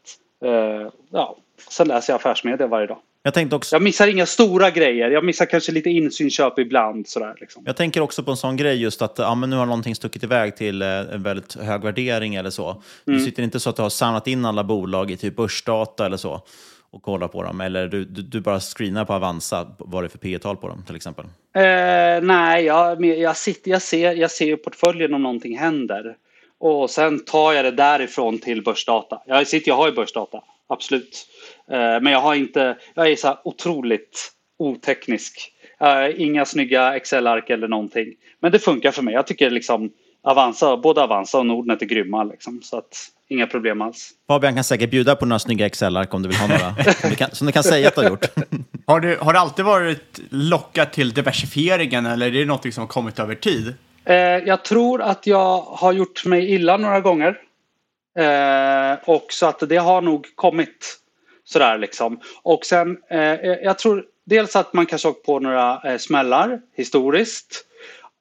[0.45, 1.37] Eh, ja,
[1.69, 2.97] Sen läser jag affärsmedia varje dag.
[3.23, 3.75] Jag, tänkte också...
[3.75, 5.09] jag missar inga stora grejer.
[5.09, 7.07] Jag missar kanske lite insynsköp ibland.
[7.07, 7.63] Sådär, liksom.
[7.65, 10.23] Jag tänker också på en sån grej just att ja, men nu har någonting stuckit
[10.23, 12.69] iväg till eh, en väldigt hög värdering eller så.
[12.69, 13.19] Mm.
[13.19, 16.17] Du sitter inte så att du har samlat in alla bolag i typ börsdata eller
[16.17, 16.41] så
[16.91, 17.61] och kollar på dem?
[17.61, 20.67] Eller du, du, du bara screenar på Avanza vad det är för P tal på
[20.67, 21.25] dem till exempel?
[21.55, 26.15] Eh, nej, jag, jag, sitter, jag, ser, jag ser portföljen om någonting händer.
[26.59, 29.21] Och sen tar jag det därifrån till börsdata.
[29.25, 31.27] Jag, sitter, jag har ju börsdata, absolut.
[31.71, 35.51] Eh, men jag har inte, jag är så otroligt oteknisk.
[36.15, 38.13] Inga snygga Excel-ark eller någonting.
[38.39, 39.13] Men det funkar för mig.
[39.13, 39.91] Jag tycker liksom
[40.23, 42.23] Avanza, både Avanza och Nordnet är grymma.
[42.23, 44.11] Liksom, så att, inga problem alls.
[44.27, 46.93] Fabian kan säkert bjuda på några snygga Excel-ark om du vill ha några.
[46.93, 48.25] som, du kan, som du kan säga att du har gjort.
[48.85, 52.87] har, du, har du alltid varit lockad till diversifieringen eller är det något som har
[52.87, 53.73] kommit över tid?
[54.05, 57.37] Eh, jag tror att jag har gjort mig illa några gånger.
[58.17, 61.00] Eh, och så att det har nog kommit
[61.51, 62.19] Sådär liksom.
[62.43, 67.65] Och sen, eh, jag tror dels att man kanske åkt på några eh, smällar historiskt.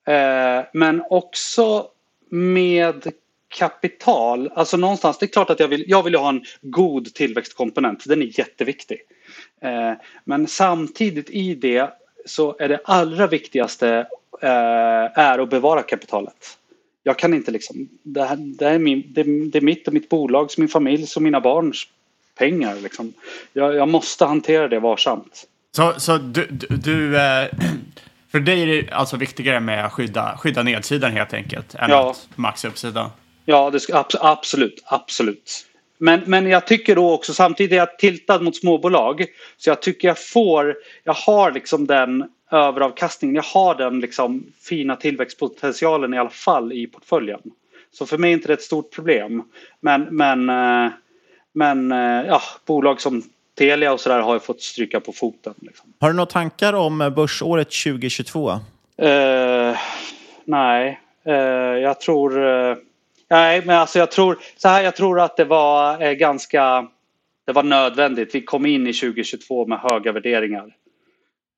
[0.07, 1.87] Eh, men också
[2.31, 3.13] med
[3.49, 4.51] kapital.
[4.55, 8.05] Alltså någonstans, det är klart att jag vill, jag vill ha en god tillväxtkomponent.
[8.05, 8.99] Den är jätteviktig.
[9.63, 9.93] Eh,
[10.25, 11.91] men samtidigt i det
[12.27, 14.07] så är det allra viktigaste
[14.43, 16.59] eh, är att bevara kapitalet.
[17.03, 20.09] Jag kan inte liksom, det, här, det, är min, det, det är mitt och mitt
[20.09, 21.87] bolags, min familjs och mina barns
[22.39, 22.77] pengar.
[22.77, 23.13] Liksom.
[23.53, 25.47] Jag, jag måste hantera det varsamt.
[25.77, 27.49] Så, så du, du, du eh,
[28.31, 32.11] för dig är det alltså viktigare med att skydda, skydda nedsidan helt enkelt än ja.
[32.11, 33.11] att maxa uppsidan?
[33.45, 35.67] Ja, det ska, absolut, absolut.
[35.99, 39.25] Men, men jag tycker då också samtidigt är jag tiltad mot småbolag.
[39.57, 44.97] Så jag tycker jag får, jag har liksom den överavkastningen, jag har den liksom fina
[44.97, 47.41] tillväxtpotentialen i alla fall i portföljen.
[47.93, 49.43] Så för mig är inte det ett stort problem.
[49.81, 50.93] Men, men, eh,
[51.53, 53.23] men eh, ja, bolag som
[53.59, 55.55] Telia och sådär har ju fått stryka på foten.
[55.61, 55.93] Liksom.
[56.01, 58.51] Har du några tankar om börsåret 2022?
[58.97, 59.77] Eh,
[60.45, 61.35] nej, eh,
[61.83, 62.47] jag tror...
[62.49, 62.77] Eh,
[63.31, 64.83] nej, men alltså jag tror så här.
[64.83, 66.89] Jag tror att det var eh, ganska...
[67.47, 68.35] Det var nödvändigt.
[68.35, 70.75] Vi kom in i 2022 med höga värderingar.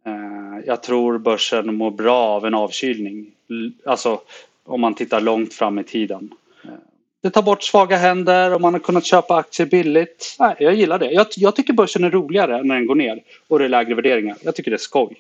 [0.07, 3.31] Eh, jag tror börsen mår bra av en avkylning.
[3.87, 4.21] Alltså
[4.65, 6.31] om man tittar långt fram i tiden.
[7.23, 10.37] Det tar bort svaga händer och man har kunnat köpa aktier billigt.
[10.39, 11.11] Nej, jag gillar det.
[11.11, 14.37] Jag, jag tycker börsen är roligare när den går ner och det är lägre värderingar.
[14.43, 15.17] Jag tycker det är skoj.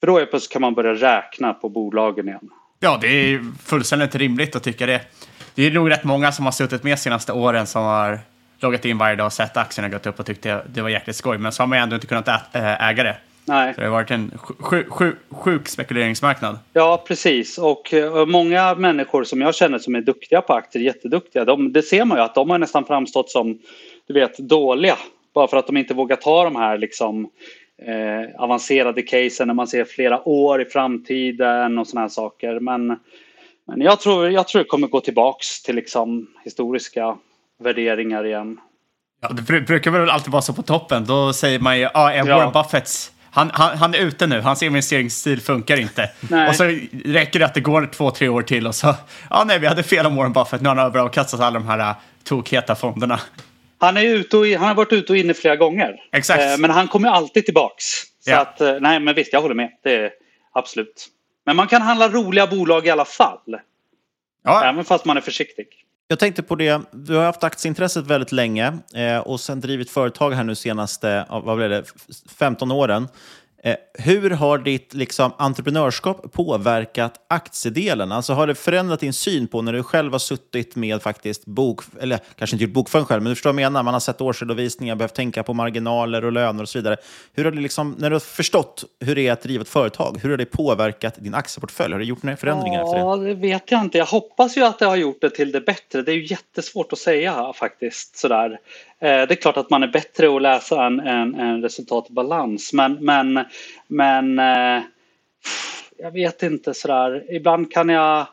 [0.00, 2.50] För då är plötsligt kan man börja räkna på bolagen igen.
[2.80, 5.00] Ja, det är fullständigt rimligt att tycka det.
[5.54, 8.20] Det är nog rätt många som har suttit med senaste åren som har
[8.60, 11.38] loggat in varje dag och sett aktierna gått upp och tyckt det, var jäkligt skoj.
[11.38, 13.16] Men så har man ändå inte kunnat äga det.
[13.48, 13.74] Nej.
[13.74, 16.58] Så det har varit en sjuk, sjuk, sjuk spekuleringsmarknad.
[16.72, 17.58] Ja, precis.
[17.58, 21.82] Och eh, många människor som jag känner som är duktiga på aktier, jätteduktiga, de, det
[21.82, 23.58] ser man ju att de har nästan framstått som
[24.06, 24.96] du vet, dåliga.
[25.34, 27.30] Bara för att de inte vågar ta de här liksom,
[27.82, 32.60] eh, avancerade casen när man ser flera år i framtiden och såna här saker.
[32.60, 32.86] Men,
[33.66, 37.16] men jag, tror, jag tror det kommer gå tillbaks till liksom, historiska
[37.62, 38.60] värderingar igen.
[39.20, 41.04] Ja, det bru- brukar väl alltid vara så på toppen.
[41.04, 42.36] Då säger man ju, ja, är Ja.
[42.36, 46.10] Warren Buffetts han, han, han är ute nu, hans investeringsstil funkar inte.
[46.30, 46.48] Nej.
[46.48, 46.64] Och så
[47.04, 48.94] räcker det att det går två, tre år till och så,
[49.30, 51.78] ja nej, vi hade fel om Warren Buffett, nu har han överavkastat alla de här
[51.78, 53.20] äh, tokheta fonderna.
[53.78, 55.96] Han, är ute och, han har varit ute och inne flera gånger.
[56.12, 56.42] Exakt.
[56.42, 57.84] Eh, men han kommer alltid tillbaks.
[58.24, 58.40] Så Ja.
[58.40, 59.70] att, eh, nej men visst, jag håller med.
[59.84, 60.10] Det är
[60.52, 61.06] absolut.
[61.46, 63.56] Men man kan handla roliga bolag i alla fall.
[64.64, 65.66] Även fast man är försiktig.
[66.08, 70.30] Jag tänkte på det, du har haft aktieintresset väldigt länge eh, och sen drivit företag
[70.30, 71.84] här nu senaste vad blev det,
[72.38, 73.08] 15 åren.
[73.66, 78.12] Eh, hur har ditt liksom, entreprenörskap påverkat aktiedelen?
[78.12, 81.80] Alltså har det förändrat din syn på när du själv har suttit med faktiskt bok,
[82.00, 83.82] eller kanske inte gjort bokföring själv, men du förstår vad jag menar.
[83.82, 86.96] Man har sett årsredovisningar, behövt tänka på marginaler och löner och så vidare.
[87.32, 90.18] Hur har det liksom, när du har förstått hur det är att driva ett företag,
[90.22, 91.92] hur har det påverkat din aktieportfölj?
[91.92, 93.00] Har du gjort några förändringar efter det?
[93.00, 93.98] Ja, det vet jag inte.
[93.98, 96.02] Jag hoppas ju att det har gjort det till det bättre.
[96.02, 98.16] Det är ju jättesvårt att säga faktiskt.
[98.16, 98.58] Sådär.
[99.00, 102.72] Eh, Det är klart att man är bättre att läsa en, en, en resultatbalans.
[102.72, 103.44] Men, men,
[103.86, 104.82] men eh,
[105.98, 107.34] jag vet inte sådär.
[107.34, 108.26] Ibland kan jag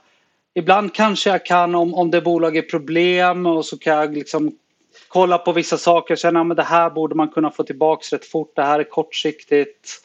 [0.55, 4.57] Ibland kanske jag kan om, om det bolag är problem och så kan jag liksom
[5.07, 8.25] kolla på vissa saker och känna att det här borde man kunna få tillbaks rätt
[8.25, 8.55] fort.
[8.55, 10.01] Det här är kortsiktigt.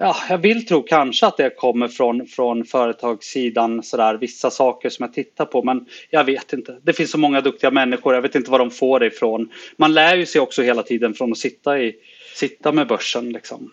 [0.00, 5.04] Ja, jag vill tro kanske att det kommer från, från företagssidan sådär, vissa saker som
[5.04, 6.78] jag tittar på men jag vet inte.
[6.82, 9.52] Det finns så många duktiga människor, jag vet inte var de får det ifrån.
[9.76, 11.94] Man lär ju sig också hela tiden från att sitta, i,
[12.34, 13.70] sitta med börsen liksom.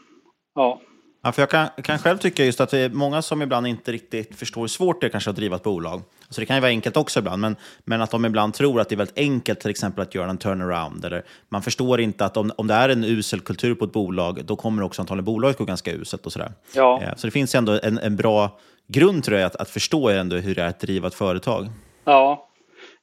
[0.55, 0.81] Ja.
[1.23, 3.91] Ja, för jag kan, kan själv tycka just att det är många som ibland inte
[3.91, 6.01] riktigt förstår hur svårt det är kanske att driva ett bolag.
[6.29, 8.89] Så det kan ju vara enkelt också ibland, men, men att de ibland tror att
[8.89, 11.05] det är väldigt enkelt till exempel att göra en turnaround.
[11.05, 14.45] Eller man förstår inte att om, om det är en usel kultur på ett bolag,
[14.45, 16.51] då kommer också antagligen bolaget gå ganska uselt och sådär.
[16.75, 17.01] Ja.
[17.03, 20.35] Eh, Så det finns ändå en, en bra grund tror jag att, att förstå ändå
[20.35, 21.67] hur det är att driva ett företag.
[22.03, 22.49] Ja.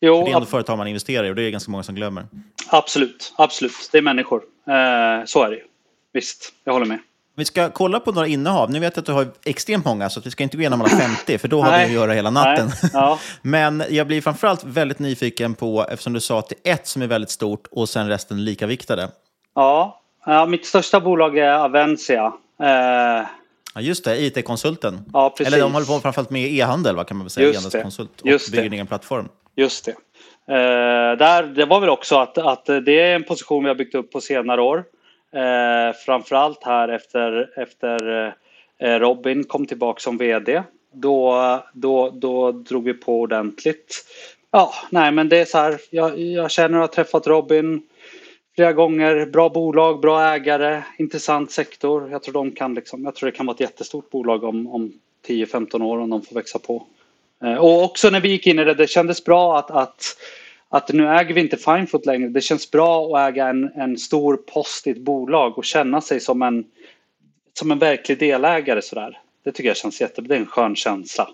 [0.00, 1.94] Jo, För det är ändå företag man investerar i och det är ganska många som
[1.94, 2.26] glömmer.
[2.70, 3.88] absolut, absolut.
[3.92, 4.42] Det är människor.
[4.68, 5.62] Eh, så är det ju.
[6.12, 6.98] Visst, jag håller med.
[7.34, 8.70] Vi ska kolla på några innehav.
[8.70, 10.90] Nu vet jag att du har extremt många, så vi ska inte gå igenom alla
[11.16, 12.70] 50, för då har vi att göra hela natten.
[12.92, 13.18] Ja.
[13.42, 17.02] Men jag blir framförallt väldigt nyfiken på, eftersom du sa att det är ett som
[17.02, 19.08] är väldigt stort och sen resten lika viktade.
[19.54, 22.32] Ja, ja mitt största bolag är Avencia.
[22.62, 23.26] Eh,
[23.74, 25.04] Ja, just det, IT-konsulten.
[25.12, 25.46] Ja, precis.
[25.46, 28.20] Eller de håller på framförallt med e-handel, vad kan man väl säga, e-handelskonsult.
[28.20, 29.28] Och Just bygger en egen plattform.
[29.56, 29.90] Just det.
[30.48, 33.94] Eh, där, det var väl också att, att det är en position vi har byggt
[33.94, 34.84] upp på senare år.
[35.34, 38.26] Eh, framförallt här efter, efter
[38.78, 40.62] eh, Robin kom tillbaka som VD.
[40.92, 44.04] Då, då, då drog vi på ordentligt.
[44.50, 45.78] Ja, nej men det är så här.
[45.90, 47.82] Jag, jag känner och har träffat Robin
[48.54, 49.26] flera gånger.
[49.26, 52.10] Bra bolag, bra ägare, intressant sektor.
[52.10, 54.92] Jag tror, de kan liksom, jag tror det kan vara ett jättestort bolag om, om
[55.26, 56.86] 10-15 år om de får växa på.
[57.44, 60.04] Eh, Och också när vi gick in i det, det kändes bra att, att,
[60.72, 62.28] att nu äger vi inte Finefoot längre.
[62.28, 66.20] Det känns bra att äga en, en stor post i ett bolag och känna sig
[66.20, 66.64] som en,
[67.58, 69.18] som en verklig delägare sådär.
[69.44, 70.28] Det tycker jag känns jättebra.
[70.28, 71.28] Det är en skön känsla.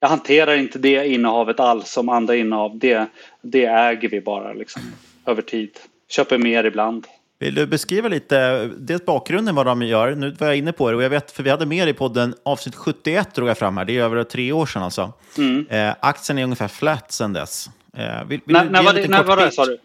[0.00, 2.78] Jag hanterar inte det innehavet alls som andra innehav.
[2.78, 3.06] Det,
[3.42, 4.82] det äger vi bara liksom
[5.26, 5.70] över tid.
[6.08, 7.06] Köper mer ibland.
[7.38, 10.14] Vill du beskriva lite dels bakgrunden vad de gör?
[10.14, 12.34] Nu var jag inne på det och jag vet, för vi hade med i podden
[12.42, 15.12] avsnitt 71 drog jag fram här, det är över tre år sedan alltså.
[15.38, 15.66] Mm.
[15.70, 17.70] Eh, aktien är ungefär flat sedan dess.
[17.98, 19.78] Eh, vill, vill När, du när var det, när var det sa du?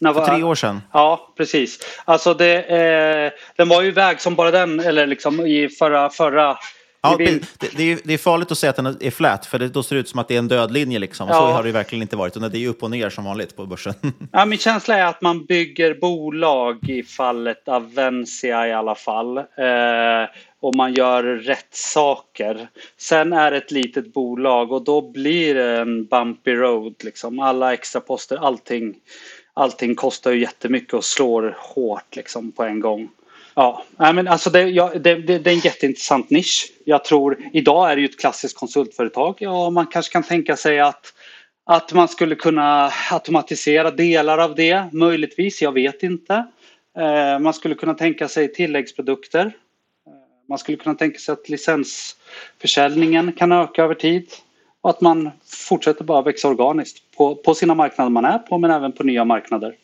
[0.00, 0.82] När För var- tre år sedan.
[0.92, 1.78] Ja, precis.
[2.04, 6.58] Alltså det, eh, den var ju iväg som bara den, eller liksom i förra, förra
[7.02, 7.42] Ja, det,
[7.76, 9.96] det, är, det är farligt att säga att den är flat, för det, då ser
[9.96, 10.98] det ut som att det är en död linje.
[10.98, 11.28] Liksom.
[11.28, 11.52] Och Så Ja.
[11.52, 12.52] har det verkligen inte varit.
[12.52, 13.94] Det är upp och ner som vanligt på börsen.
[14.32, 19.38] Ja, min känsla är att man bygger bolag i fallet Avencia i alla fall.
[19.38, 19.44] Eh,
[20.60, 22.68] och man gör rätt saker.
[22.98, 26.94] Sen är det ett litet bolag och då blir det en bumpy road.
[27.04, 27.38] Liksom.
[27.40, 28.94] Alla extra poster, allting,
[29.54, 33.08] allting kostar ju jättemycket och slår hårt liksom, på en gång.
[33.60, 36.72] Ja, men alltså det, ja, det, det, det är en jätteintressant nisch.
[36.84, 39.36] Jag tror, idag är det ju ett klassiskt konsultföretag.
[39.38, 41.12] Ja, man kanske kan tänka sig att
[41.64, 46.46] att man skulle kunna automatisera delar av det, möjligtvis, jag vet inte.
[46.98, 49.46] Eh, Man skulle kunna tänka sig tilläggsprodukter.
[49.46, 50.12] Eh,
[50.48, 54.26] man skulle kunna tänka sig att licensförsäljningen kan öka över tid.
[54.80, 55.30] Och att man
[55.68, 59.24] fortsätter bara växa organiskt på, på sina marknader man är på men även på nya
[59.24, 59.74] marknader.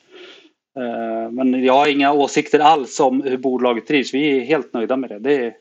[0.77, 4.15] Eh, Men jag har inga åsikter alls om hur bolaget drivs.
[4.15, 5.19] Vi är helt nöjda med det.
[5.19, 5.53] Det är,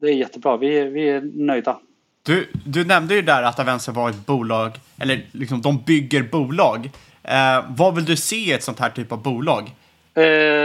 [0.00, 0.56] det är jättebra.
[0.56, 1.78] Vi är, vi är nöjda.
[2.22, 4.70] Du, du nämnde ju där att Avenza var ett bolag,
[5.00, 6.90] eller liksom de bygger bolag.
[7.22, 9.62] Eh, vad vill du se i ett sånt här typ av bolag?
[10.14, 10.22] Eh,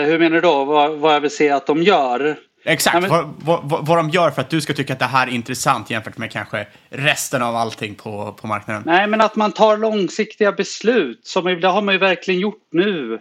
[0.07, 0.65] hur menar du då?
[0.65, 2.35] Vad, vad jag vill se att de gör?
[2.65, 4.99] Exakt, Ja, men- vad, vad, vad, vad de gör för att du ska tycka att
[4.99, 8.83] det här är intressant jämfört med kanske resten av allting på, på marknaden.
[8.85, 11.19] Nej, men att man tar långsiktiga beslut.
[11.23, 13.19] Som, det har man ju verkligen gjort nu.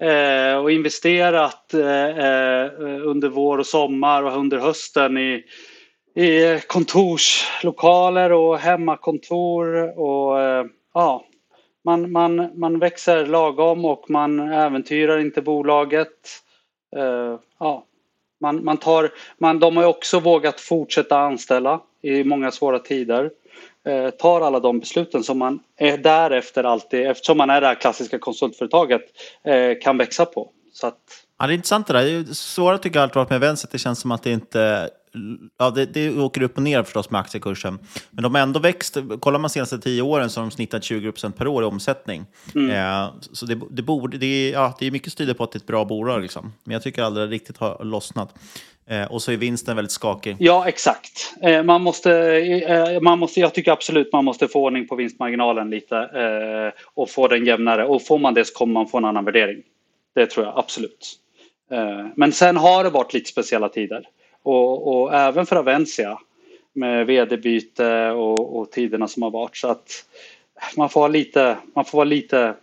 [0.00, 2.70] Eh, och investerat eh, eh,
[3.02, 5.44] under vår och sommar och under hösten i,
[6.14, 9.98] i kontorslokaler och hemmakontor.
[9.98, 11.24] Och, eh, ja,
[11.84, 16.42] man, man, man växer lagom och man äventyrar inte bolaget.
[16.96, 17.84] Eh, ja,
[18.40, 23.30] man, man tar, man, de har också vågat fortsätta anställa i många svåra tider.
[23.88, 27.74] Eh, tar alla de besluten som man är därefter alltid, eftersom man är det här
[27.74, 29.02] klassiska konsultföretaget,
[29.44, 30.50] eh, kan växa på.
[30.72, 30.98] Så att,
[31.38, 32.24] Ja, det är intressant det där.
[32.24, 33.68] Det svåra tycker jag alltid varit med Vänster.
[33.72, 34.90] Det känns som att det inte...
[35.58, 37.78] Ja, det, det åker upp och ner förstås med aktiekursen.
[38.10, 38.96] Men de har ändå växt.
[39.20, 42.26] Kollar man de senaste tio åren så har de snittat 20% per år i omsättning.
[42.54, 42.70] Mm.
[42.70, 45.60] Eh, så det, det, borde, det, ja, det är mycket styr på att det är
[45.60, 46.22] ett bra bolag.
[46.22, 46.52] Liksom.
[46.64, 48.34] Men jag tycker aldrig riktigt har lossnat.
[48.90, 50.36] Eh, och så är vinsten väldigt skakig.
[50.38, 51.34] ja, exakt.
[51.42, 52.12] Eh, man måste,
[52.68, 57.10] eh, man måste, jag tycker absolut man måste få ordning på vinstmarginalen lite eh, och
[57.10, 57.86] få den jämnare.
[57.86, 59.62] Och får man det så kommer man få en annan värdering.
[60.14, 61.16] Det tror jag absolut.
[61.72, 64.04] Eh, men sen har det varit lite speciella tider.
[64.42, 66.18] Och, och även för Avencia
[66.72, 69.56] med vd-byte och, och tiderna som har varit.
[69.56, 70.04] Så att
[70.76, 72.54] man får vara lite, man får vara lite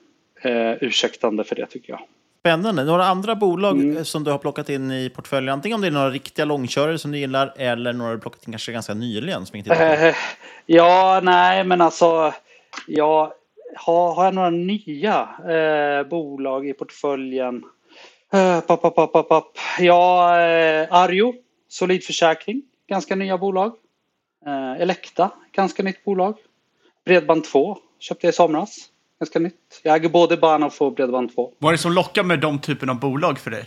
[0.41, 2.01] eh, ursäktande för det tycker jag.
[2.39, 2.83] Spännande.
[2.83, 4.05] Några andra bolag Mm.
[4.05, 5.53] som du har plockat in i portföljen?
[5.53, 8.53] Antingen om det är några riktiga långkörare som du gillar eller några du plockat in
[8.53, 9.73] kanske ganska nyligen som inte.
[9.75, 10.15] Eh,
[10.65, 12.33] ja, nej, men alltså.
[12.87, 13.31] Jag
[13.75, 17.63] har, har jag några nya eh, bolag i portföljen?
[18.33, 19.57] Eh, papp, papp, papp, papp.
[19.79, 21.33] Ja, eh, Arjo,
[21.77, 23.73] Solid Försäkring, ganska nya bolag.
[24.45, 26.37] Eh, Elekta, ganska nytt bolag.
[27.05, 29.81] Bredband2 köpte jag i somras, ganska nytt.
[29.83, 31.51] Jag äger både Bahnhof och Bredband2.
[31.57, 33.65] Vad är det som lockar med de typen av bolag för dig?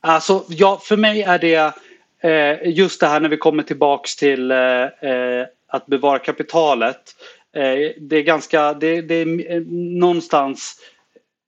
[0.00, 1.74] Alltså, ja, för mig är det
[2.20, 7.16] eh, just det här när vi kommer tillbaks till eh, eh, att bevara kapitalet.
[7.52, 9.60] Eh, det är ganska, det, det är
[10.00, 10.80] någonstans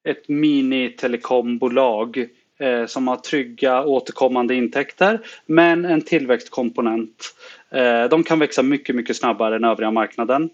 [0.08, 2.28] ett mini-telekombolag
[2.58, 7.34] Eh, som har trygga återkommande intäkter men en tillväxtkomponent.
[7.70, 10.50] Eh, de kan växa mycket, mycket snabbare än övriga marknaden.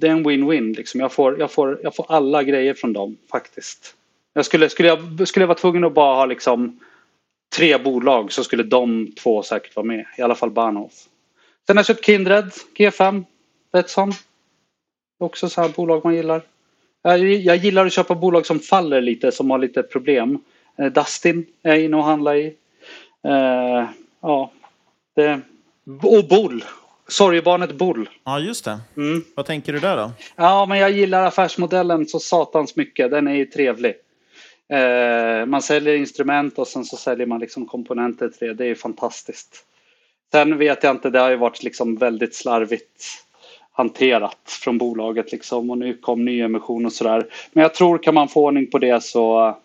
[0.00, 0.76] Det är en win-win.
[0.76, 1.00] Liksom.
[1.00, 3.94] Jag, får, jag, får, jag får alla grejer från dem faktiskt.
[4.34, 6.80] Jag skulle, skulle, jag, skulle jag vara tvungen att bara ha liksom
[7.56, 10.06] tre bolag så skulle de två säkert vara med.
[10.18, 10.92] I alla fall Bahnhof.
[11.66, 13.24] Sen har jag köpt Kindred, G5,
[13.72, 14.12] Betsson.
[15.18, 16.42] Också så här bolag man gillar.
[17.02, 20.38] Jag, jag gillar att köpa bolag som faller lite, som har lite problem.
[20.78, 22.46] Eh, Dustin är inne och handlar i.
[23.24, 23.84] Eh,
[24.20, 24.50] ja,
[25.14, 25.40] det...
[26.02, 26.64] Och Bull.
[27.08, 28.08] Sorgebarnet Bull.
[28.24, 28.78] Ja, just det.
[28.96, 29.24] Mm.
[29.34, 30.10] Vad tänker du där då?
[30.36, 33.10] Ja, men jag gillar affärsmodellen så satans mycket.
[33.10, 33.94] Den är ju trevlig.
[34.68, 38.54] Eh, man säljer instrument och sen så säljer man liksom komponenter till det.
[38.54, 39.64] Det är ju fantastiskt.
[40.32, 43.02] Sen vet jag inte, det har ju varit liksom väldigt slarvigt
[43.72, 47.26] hanterat från bolaget liksom och nu kom nyemission och sådär.
[47.52, 49.56] Men jag tror kan man få ordning på det så,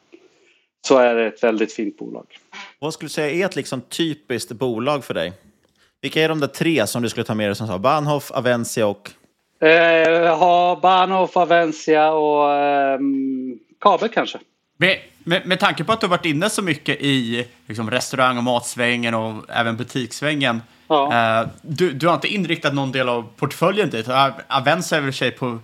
[0.87, 2.25] så är det ett väldigt fint bolag.
[2.79, 5.33] Vad skulle du säga är ett liksom typiskt bolag för dig?
[6.01, 8.87] Vilka är de där tre som du skulle ta med dig som sa Bahnhof, Avencia
[8.87, 9.11] och...
[9.63, 12.99] Eh, ha Bahnhof, Avencia och eh,
[13.81, 14.39] Kabe kanske.
[14.77, 18.37] Med, med, med tanke på att du har varit inne så mycket i liksom, restaurang
[18.37, 20.61] och matsvängen och även butikssvängen.
[20.87, 21.41] Ja.
[21.41, 24.07] Eh, du, du har inte inriktat någon del av portföljen dit.
[24.47, 25.59] Avenza är väl i sig på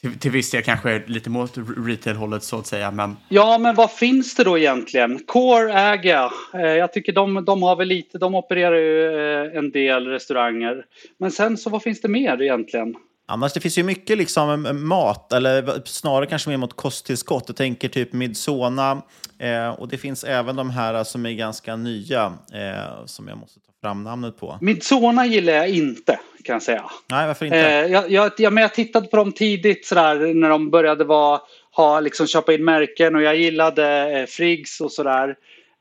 [0.00, 1.52] till, till viss del kanske lite mot
[1.86, 2.90] retail-hållet så att säga.
[2.90, 3.16] Men...
[3.28, 5.18] Ja, men vad finns det då egentligen?
[5.18, 6.32] Core äger jag.
[6.54, 10.84] Eh, jag tycker de, de har väl lite, de opererar ju eh, en del restauranger.
[11.18, 12.94] Men sen så vad finns det mer egentligen?
[13.28, 17.44] Annars det finns ju mycket liksom mat, eller snarare kanske mer mot kosttillskott.
[17.46, 19.02] Jag tänker typ Midsona
[19.38, 23.60] eh, och det finns även de här som är ganska nya eh, som jag måste
[23.60, 24.58] ta fram namnet på.
[24.60, 26.84] Midsona gillar jag inte kan jag säga.
[27.10, 27.58] Nej, varför inte?
[27.58, 31.40] Eh, jag, jag, jag, men jag tittade på dem tidigt sådär när de började vara,
[31.72, 35.28] ha, liksom, köpa in märken och jag gillade eh, Friggs och sådär.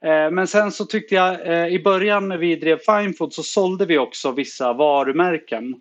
[0.06, 3.43] Eh, men sen så tyckte jag eh, i början när vi drev Fine Food så
[3.43, 5.76] sålde vi också vissa varumärken.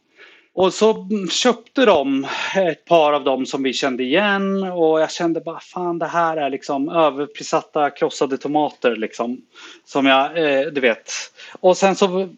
[0.55, 2.27] Och så köpte de
[2.57, 6.37] ett par av dem som vi kände igen och jag kände bara fan det här
[6.37, 9.41] är liksom överprissatta krossade tomater liksom.
[9.85, 11.13] Som jag, eh, du vet.
[11.61, 12.29] Och sen så,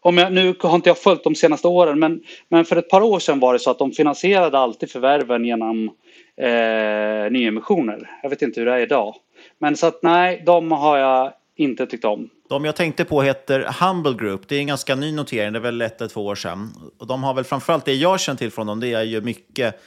[0.00, 3.02] om jag, nu har inte jag följt de senaste åren men, men för ett par
[3.02, 5.90] år sedan var det så att de finansierade alltid förvärven genom
[6.36, 8.10] eh, nyemissioner.
[8.22, 9.14] Jag vet inte hur det är idag.
[9.58, 12.28] Men så att nej, de har jag inte tyckt om.
[12.48, 14.48] De jag tänkte på heter Humble Group.
[14.48, 16.70] Det är en ganska ny notering, det är väl ett eller två år sedan.
[16.98, 19.80] Och de har väl framförallt det jag känner till från dem, det är ju mycket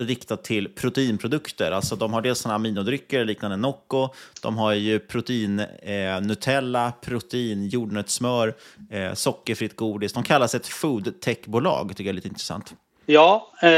[0.00, 1.70] riktat till proteinprodukter.
[1.70, 4.08] Alltså de har dels sådana aminodrycker liknande Nocco,
[4.42, 8.54] de har ju protein eh, Nutella, protein jordnötssmör,
[8.90, 10.12] eh, sockerfritt godis.
[10.12, 12.74] De kallas ett foodtech-bolag, tycker jag är lite intressant.
[13.06, 13.68] Ja, eh,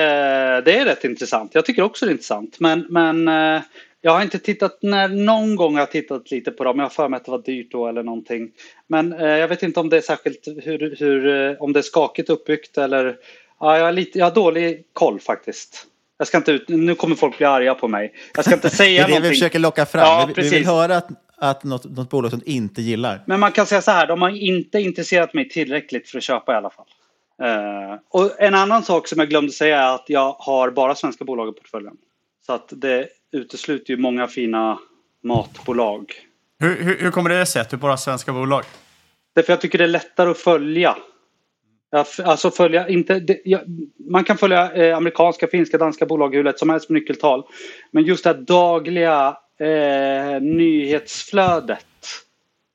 [0.64, 1.54] det är rätt intressant.
[1.54, 2.60] Jag tycker också det är intressant.
[2.60, 3.62] Men, men eh,
[4.00, 6.78] jag har inte tittat, när, någon gång har jag tittat lite på dem.
[6.78, 8.50] Jag har för mig att det var dyrt då eller någonting.
[8.86, 11.82] Men eh, jag vet inte om det är särskilt hur, hur eh, om det är
[11.82, 13.16] skakigt uppbyggt eller
[13.60, 15.86] ja, jag, har lite, jag har dålig koll faktiskt.
[16.18, 18.14] Jag ska inte ut, nu kommer folk bli arga på mig.
[18.34, 19.14] Jag ska inte säga någonting.
[19.14, 20.02] det är det vi försöker locka fram.
[20.02, 23.22] Ja, vi, vi, vill höra att, att något, något bolag som inte gillar.
[23.26, 26.52] Men man kan säga så här, de har inte intresserat mig tillräckligt för att köpa
[26.52, 26.86] i alla fall.
[27.42, 31.24] Uh, och en annan sak som jag glömde säga är att jag har bara svenska
[31.24, 31.94] bolag i portföljen.
[32.46, 34.78] Så att det utesluter ju många fina
[35.22, 36.12] matbolag.
[36.58, 38.64] Hur, hur, hur kommer det sig att du bara svenska bolag?
[39.34, 40.96] Därför jag tycker det är lättare att följa.
[42.24, 43.60] Alltså följa, inte, det, ja,
[44.10, 47.42] man kan följa eh, amerikanska, finska, danska bolag hur lätt som helst med nyckeltal.
[47.90, 51.86] Men just det här dagliga eh, nyhetsflödet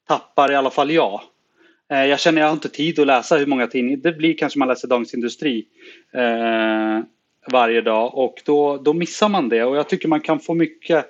[0.08, 1.22] tappar i alla fall jag.
[1.92, 3.98] Eh, jag känner jag har inte tid att läsa hur många tidningar.
[3.98, 5.66] Det blir kanske man läser Dagens Industri.
[7.52, 11.06] Varje dag och då, då missar man det och jag tycker man kan få mycket,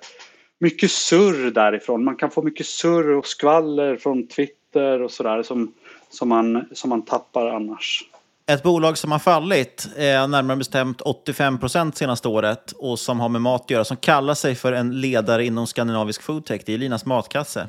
[0.60, 2.04] mycket surr därifrån.
[2.04, 5.74] Man kan få mycket surr och skvaller från Twitter och sådär som,
[6.10, 8.04] som, man, som man tappar annars.
[8.48, 13.30] Ett bolag som har fallit, eh, närmare bestämt 85 procent senaste året och som har
[13.30, 16.78] med mat att göra, som kallar sig för en ledare inom skandinavisk foodtech, det är
[16.78, 17.68] Linas Matkasse.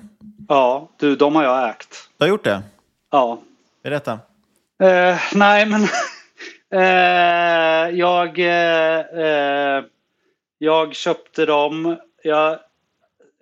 [0.48, 1.88] Ja, du, de har jag ägt.
[2.18, 2.62] Du har gjort det?
[3.10, 3.38] Ja.
[3.82, 4.12] Berätta.
[4.82, 5.88] Eh, nej, men
[6.72, 9.84] Eh, jag, eh,
[10.58, 11.96] jag köpte dem.
[12.22, 12.58] Jag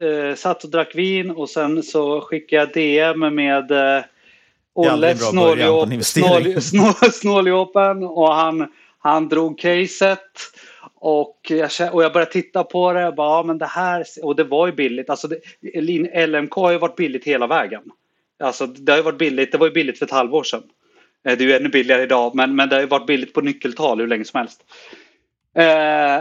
[0.00, 4.04] eh, satt och drack vin och sen så skickade jag DM med eh,
[4.74, 5.16] Olle
[7.12, 10.20] Snåljåpen och han, han drog caset.
[10.94, 14.36] Och jag, och jag började titta på det och bara, ja, men det här, och
[14.36, 15.10] det var ju billigt.
[15.10, 17.82] Alltså det, LMK har ju varit billigt hela vägen.
[18.42, 20.62] Alltså det har ju varit billigt, det var ju billigt för ett halvår sedan.
[21.24, 23.40] Eh, det är ju ännu billigare idag men, men det har ju varit billigt på
[23.40, 24.64] nyckeltal hur länge som helst.
[25.56, 25.64] Eh,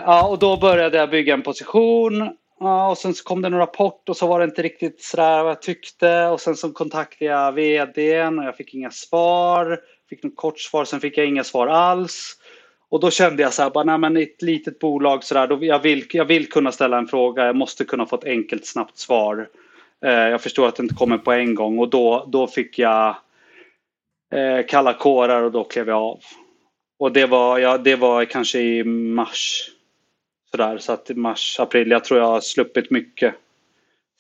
[0.05, 2.29] ja, och då började jag bygga en position.
[2.59, 5.43] Ja, och sen så kom det en rapport och så var det inte riktigt sådär
[5.43, 6.25] vad jag tyckte.
[6.25, 9.79] Och sen så kontaktade jag vdn och jag fick inga svar.
[10.09, 12.37] Fick något kort svar, sen fick jag inga svar alls.
[12.89, 15.79] Och då kände jag så här, bara, nej men ett litet bolag sådär, då jag,
[15.79, 19.47] vill, jag vill kunna ställa en fråga, jag måste kunna få ett enkelt snabbt svar.
[20.05, 23.15] Eh, jag förstår att det inte kommer på en gång och då, då fick jag
[24.33, 26.19] eh, kalla kårar och då klev jag av.
[26.99, 29.69] Och det var, ja, det var kanske i mars.
[30.51, 31.91] Sådär, så att i mars, april.
[31.91, 33.35] Jag tror jag har sluppit mycket.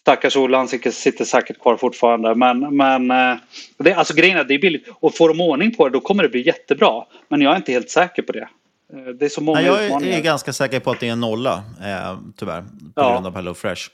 [0.01, 2.35] Stackars Olle, han sitter säkert kvar fortfarande.
[2.35, 3.37] Men, men eh,
[3.77, 4.87] det, alltså grejen är det är billigt.
[4.99, 7.03] Och får de ordning på det då kommer det bli jättebra.
[7.27, 8.47] Men jag är inte helt säker på det.
[8.93, 11.11] Eh, det är så många Nej, Jag är, är ganska säker på att det är
[11.11, 12.61] en nolla, eh, tyvärr.
[12.61, 13.11] På ja.
[13.11, 13.89] grund av Hello Fresh.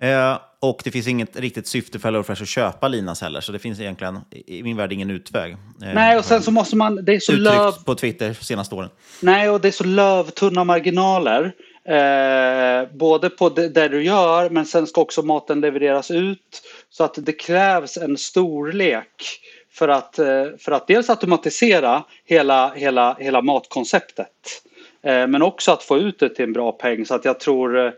[0.00, 3.58] Eh, och det finns inget riktigt syfte för HelloFresh att köpa Linas heller, så det
[3.58, 5.52] finns egentligen i min värld ingen utväg.
[5.52, 7.04] Eh, Nej, och sen så måste man...
[7.04, 7.72] Det är så löv...
[7.84, 8.90] på Twitter senaste åren.
[9.20, 11.52] Nej, och det är så lövtunna marginaler.
[11.88, 16.62] Eh, både på det, det, du gör, men sen ska också maten levereras ut.
[16.90, 19.38] Så att det krävs en storlek
[19.72, 24.28] för att, eh, för att dels automatisera hela, hela, hela matkonceptet.
[25.02, 27.06] Men också att få ut det till en bra peng.
[27.06, 27.92] Så att jag tror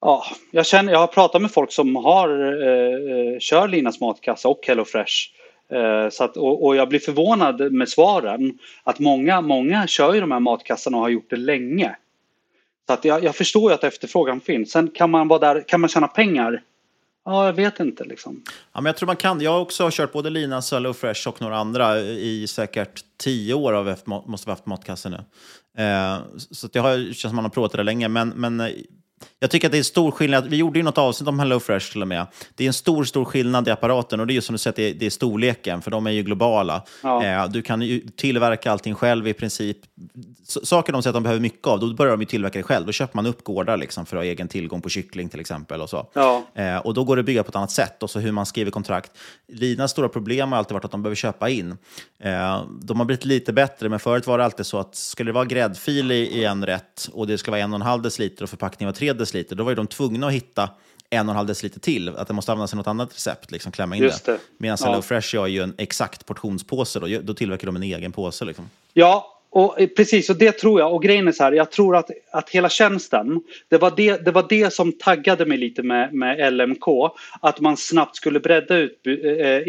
[0.00, 4.48] Ja, jag, känner, jag har pratat med folk som har eh, eh, kör Linas matkassa
[4.48, 5.14] och HelloFresh.
[5.72, 10.20] Eh, så att, och, och, jag blir förvånad med svaren att många, många kör ju
[10.20, 11.96] de här matkassarna och har gjort det länge.
[12.86, 14.70] Så att jag, jag förstår ju att efterfrågan finns.
[14.70, 16.62] Sen kan man vara där, kan man tjäna pengar?
[17.24, 18.42] Ja, jag vet inte liksom.
[18.72, 19.40] Ja, men jag tror man kan.
[19.40, 23.72] Jag också har också kört både Linas, HelloFresh och några andra i säkert tio år
[23.72, 23.96] av
[24.26, 25.18] måste vi haft matkassen nu.
[25.84, 28.08] Eh, så att det har, känns som man har provat det där länge.
[28.08, 28.68] Men, men eh,
[29.38, 30.48] jag tycker att det är stor skillnad.
[30.48, 32.26] Vi gjorde ju något avsnitt om HelloFresh till och med.
[32.54, 34.76] Det är en stor, stor skillnad i apparaten och det är ju som du säger,
[34.76, 36.82] det, det är storleken, för de är ju globala.
[37.02, 37.24] Ja.
[37.24, 39.76] Eh, du kan ju tillverka allting själv i princip.
[40.48, 42.62] S saker de säger att de behöver mycket av, då börjar de ju tillverka det
[42.62, 42.86] själv.
[42.86, 45.80] Då köper man upp gårdar liksom, för att ha egen tillgång på kyckling till exempel.
[45.80, 46.10] Och, så.
[46.14, 46.42] Ja.
[46.54, 48.02] Eh, och då går det att bygga på ett annat sätt.
[48.02, 49.12] Och så hur man skriver kontrakt.
[49.48, 51.70] Linas stora problem har alltid varit att de behöver köpa in.
[52.22, 55.34] Eh, de har blivit lite bättre, men förut var det alltid så att skulle det
[55.34, 58.42] vara gräddfil i, i en rätt och det ska vara en och en halv deciliter
[58.42, 60.70] och förpackningen var tre deciliter, då var de tvungna att hitta
[61.10, 62.08] en och en halv deciliter till.
[62.08, 64.32] Att det måste användas i något annat recept, liksom klämma in Just det.
[64.32, 64.38] det.
[64.58, 64.86] Medan Ja.
[64.86, 68.44] HelloFresh gör ju en exakt portionspåse, då, då tillverkar de en egen påse.
[68.44, 68.70] Liksom.
[68.92, 70.30] Ja, och eh, precis.
[70.30, 70.94] Och det tror jag.
[70.94, 74.30] Och grejen är så här, jag tror att, att hela tjänsten, det var det, det
[74.30, 76.84] var det som taggade mig lite med, med LMK.
[77.40, 79.12] Att man snabbt skulle bredda ut eh,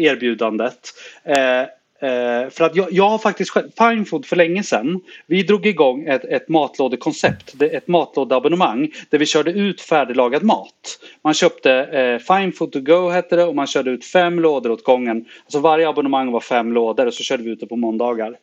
[0.00, 0.78] erbjudandet.
[1.24, 1.62] Eh,
[2.02, 5.66] Eh, för att jag, jag har faktiskt själv, Fine Food för länge sedan, vi drog
[5.66, 10.98] igång ett, ett matlådekoncept, ett matlådeabonnemang där vi körde ut färdiglagad mat.
[11.24, 14.70] Man köpte eh, Fine Food to go hette det och man körde ut fem lådor
[14.70, 15.24] åt gången.
[15.44, 18.36] Alltså varje abonnemang var fem lådor och så körde vi ut det på måndagar.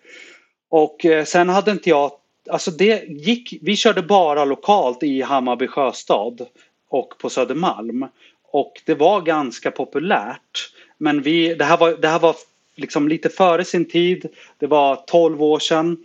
[0.69, 2.11] Och eh, sen hade inte jag,
[2.49, 6.45] alltså det gick, vi körde bara lokalt i Hammarby sjöstad
[6.89, 8.07] och på Södermalm.
[8.51, 10.71] Och det var ganska populärt.
[10.97, 12.35] Men vi, det här var, det här var
[12.79, 14.25] liksom lite före sin tid.
[14.57, 15.97] Det var 12 år sedan.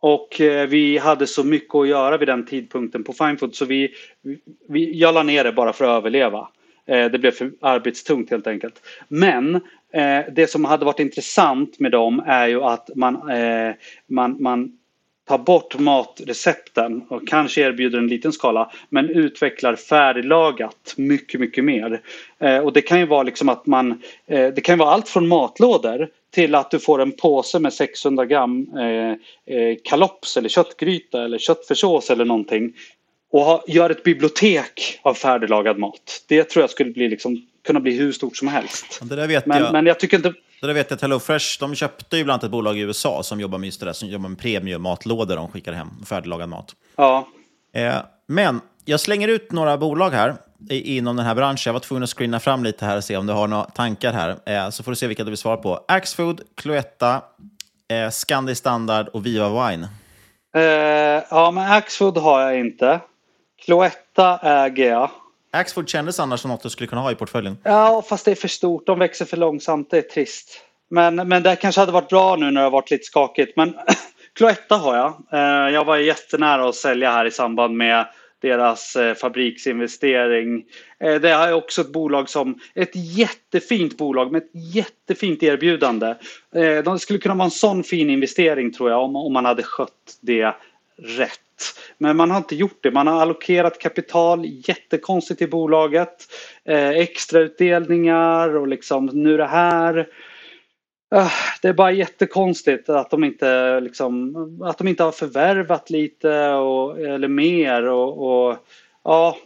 [0.00, 3.94] Och eh, vi hade så mycket att göra vid den tidpunkten på Finefood så vi,
[4.68, 6.48] vi, jag la ner det bara för att överleva.
[6.86, 8.82] Eh, det blev för arbetstungt helt enkelt.
[9.08, 9.54] Men
[9.92, 13.30] eh, det som hade varit intressant med dem är ju att man,
[14.06, 14.77] man, man
[15.28, 22.00] tar bort matrecepten och kanske erbjuder en liten skala men utvecklar färdiglagat mycket, mycket mer.
[22.38, 25.28] Eh, och det kan ju vara liksom att man, eh, det kan vara allt från
[25.28, 29.10] matlådor till att du får en påse med 600 gram eh,
[29.56, 32.72] eh, kalops eller köttgryta eller köttfärssås eller någonting
[33.30, 36.24] och ha, gör ett bibliotek av färdiglagad mat.
[36.28, 39.00] Det tror jag skulle bli liksom, kunna bli hur stort som helst.
[39.46, 39.72] Men, jag.
[39.72, 40.32] men jag tycker inte...
[40.60, 43.40] Där vet jag att HelloFresh, de köpte ju bland annat ett bolag i USA som
[43.40, 46.74] jobbar med just det där, som jobbar med premiummatlådor de skickar hem, färdiglagad mat.
[46.96, 47.28] Ja.
[47.74, 47.94] Eh,
[48.26, 50.36] men jag slänger ut några bolag här
[50.70, 51.62] inom den här branschen.
[51.70, 54.12] Jag var tvungen att screena fram lite här och se om du har några tankar
[54.12, 54.36] här.
[54.46, 55.84] Eh, så får du se vilka du vill svara på.
[55.88, 57.22] Axfood, Cloetta,
[57.88, 59.88] eh, Scandi Standard och Viva Wine.
[60.54, 63.00] Eh, ja, men Axfood har jag inte.
[63.64, 65.10] Cloetta äger jag.
[65.50, 67.58] Axfood kändes annars som något du skulle kunna ha i portföljen.
[67.62, 68.86] Ja, fast det är för stort.
[68.86, 69.90] De växer för långsamt.
[69.90, 70.64] Det är trist.
[70.90, 73.56] Men, men det kanske hade varit bra nu när det har varit lite skakigt.
[73.56, 73.74] Men
[74.34, 75.14] Cloetta har jag.
[75.32, 78.06] Eh, jag var jättenära att sälja här i samband med
[78.42, 80.64] deras eh, fabriksinvestering.
[81.00, 86.14] Eh, det är också ett bolag som, ett jättefint bolag med ett jättefint erbjudande.
[86.52, 90.18] Det skulle kunna vara en sån fin investering tror jag om, om man hade skött
[90.20, 90.54] det
[91.02, 91.40] rätt.
[91.98, 92.90] Men man har inte gjort det.
[92.90, 96.14] Man har allokerat kapital jättekonstigt i bolaget.
[96.64, 100.06] Eh, extrautdelningar och liksom nu det här.
[101.10, 101.30] Ah,
[101.62, 104.34] Det är bara jättekonstigt att de inte, liksom,
[104.64, 107.82] att de inte har förvärvat lite och, eller mer.
[107.88, 108.56] Och, och,
[109.04, 109.36] ja,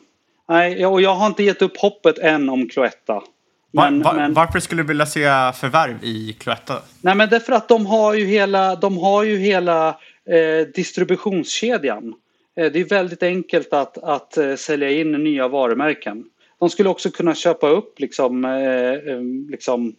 [0.48, 3.22] nej, och jag har inte gett upp hoppet än om Cloetta.
[3.70, 5.20] Var, Men- var, men- Varför skulle du vilja se
[5.54, 6.74] förvärv i Cloetta?
[7.00, 9.98] Nej men därför att de har ju hela, de har ju hela
[10.30, 12.14] eh, distributionskedjan.
[12.56, 16.24] Eh, det är väldigt enkelt att, att eh, sälja in nya varumärken.
[16.58, 19.96] De skulle också kunna köpa upp liksom, eh, eh, liksom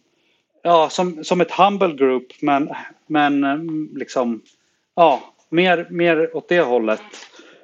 [0.62, 2.70] ja, som, som ett humble group men,
[3.06, 3.58] men eh,
[3.98, 4.42] liksom,
[4.96, 7.00] ja, mer, mer åt det hållet.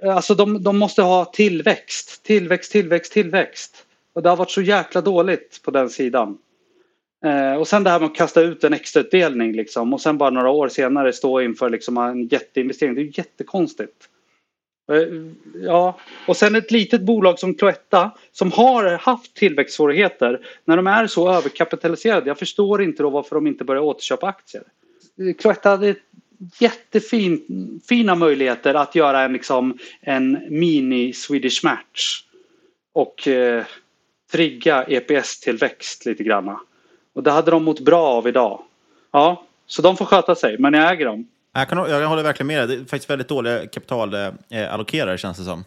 [0.03, 3.87] Alltså de, de måste ha tillväxt, tillväxt, tillväxt, tillväxt.
[4.13, 6.39] Och det har varit så jäkla dåligt på den sidan.
[7.25, 10.31] Eh, och sen det här med att kasta ut en extrautdelning liksom och sen bara
[10.31, 12.95] några år senare stå inför liksom en jätteinvestering.
[12.95, 14.09] Det är ju jättekonstigt.
[14.93, 15.09] Eh,
[15.63, 21.07] ja, och sen ett litet bolag som Cloetta som har haft tillväxtsvårigheter när de är
[21.07, 22.31] så överkapitaliserade.
[22.31, 24.63] Jag förstår inte då varför de inte börjar återköpa aktier.
[25.19, 25.95] Eh, Cloetta hade
[26.61, 32.25] jättefina möjligheter att göra en, liksom, en mini Swedish match
[32.93, 33.65] och eh,
[34.33, 36.61] trigga EPS-tillväxt lite granna.
[37.15, 38.61] Och det hade de mått bra av idag.
[39.13, 41.29] Ja, så de får sköta sig, men jag äger dem.
[41.55, 42.77] Jag, kan, jag håller verkligen med dig.
[42.77, 45.65] Det är faktiskt väldigt dåliga kapitalallokerare, känns det som.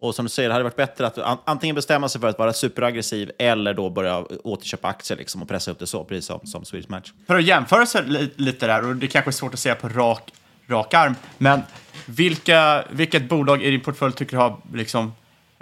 [0.00, 2.38] Och som du säger, det hade varit bättre att an- antingen bestämma sig för att
[2.38, 6.40] vara superaggressiv eller då börja återköpa aktier liksom, och pressa upp det så, precis som,
[6.44, 7.12] som Swedish Match.
[7.26, 9.88] För att jämföra sig li- lite där, och det kanske är svårt att säga på
[9.88, 10.32] rak,
[10.66, 11.60] rak arm, men
[12.06, 15.12] vilka, vilket bolag i din portfölj tycker du har liksom, eh,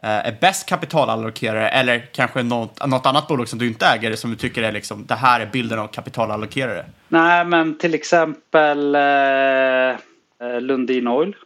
[0.03, 4.31] Eh, är bäst kapitalallokerare eller kanske något, något annat bolag som du inte äger som
[4.31, 6.85] du tycker är liksom, det här är bilden av kapitalallokerare?
[7.09, 11.37] Nej, men till exempel eh, eh Lundin Oil.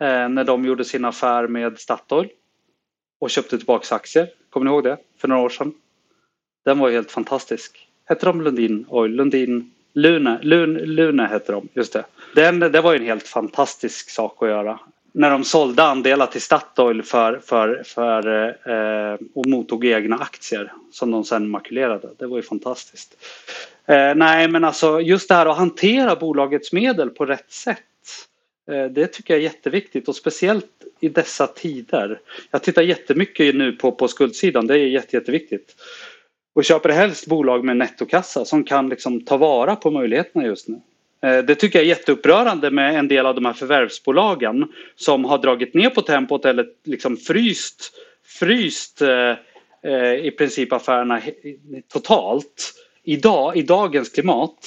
[0.00, 2.28] Eh, när de gjorde sin affär med Statoil
[3.20, 4.28] och köpte tillbaka aktier.
[4.50, 4.96] Kommer ni ihåg det?
[5.20, 5.72] För några år sedan.
[6.64, 7.88] Den var helt fantastisk.
[8.04, 9.12] Hette de Lundin Oil?
[9.12, 12.04] Lundin Lune, Lune, Lune hette de, just det.
[12.34, 14.78] Den, det var ju en helt fantastisk sak att göra.
[15.18, 21.10] När de sålde andelar till Statoil för, för, för, eh, och mottog egna aktier som
[21.10, 22.08] de sen makulerade.
[22.18, 23.16] Det var ju fantastiskt.
[23.86, 27.78] Eh, nej men alltså just det här att hantera bolagets medel på rätt sätt.
[28.70, 32.20] Eh, det tycker jag är jätteviktigt och speciellt i dessa tider.
[32.50, 35.76] Jag tittar jättemycket nu på, på skuldsidan, det är jätte, jätteviktigt.
[36.54, 40.80] Och köper helst bolag med nettokassa som kan liksom ta vara på möjligheterna just nu.
[41.26, 45.38] Eh, det tycker jag är jätteupprörande med en del av de här förvärvsbolagen som har
[45.38, 47.92] dragit ner på tempot eller liksom fryst,
[48.38, 49.34] fryst eh,
[49.82, 51.20] eh i princip affärerna
[51.92, 52.72] totalt
[53.04, 54.58] idag, i dagens klimat.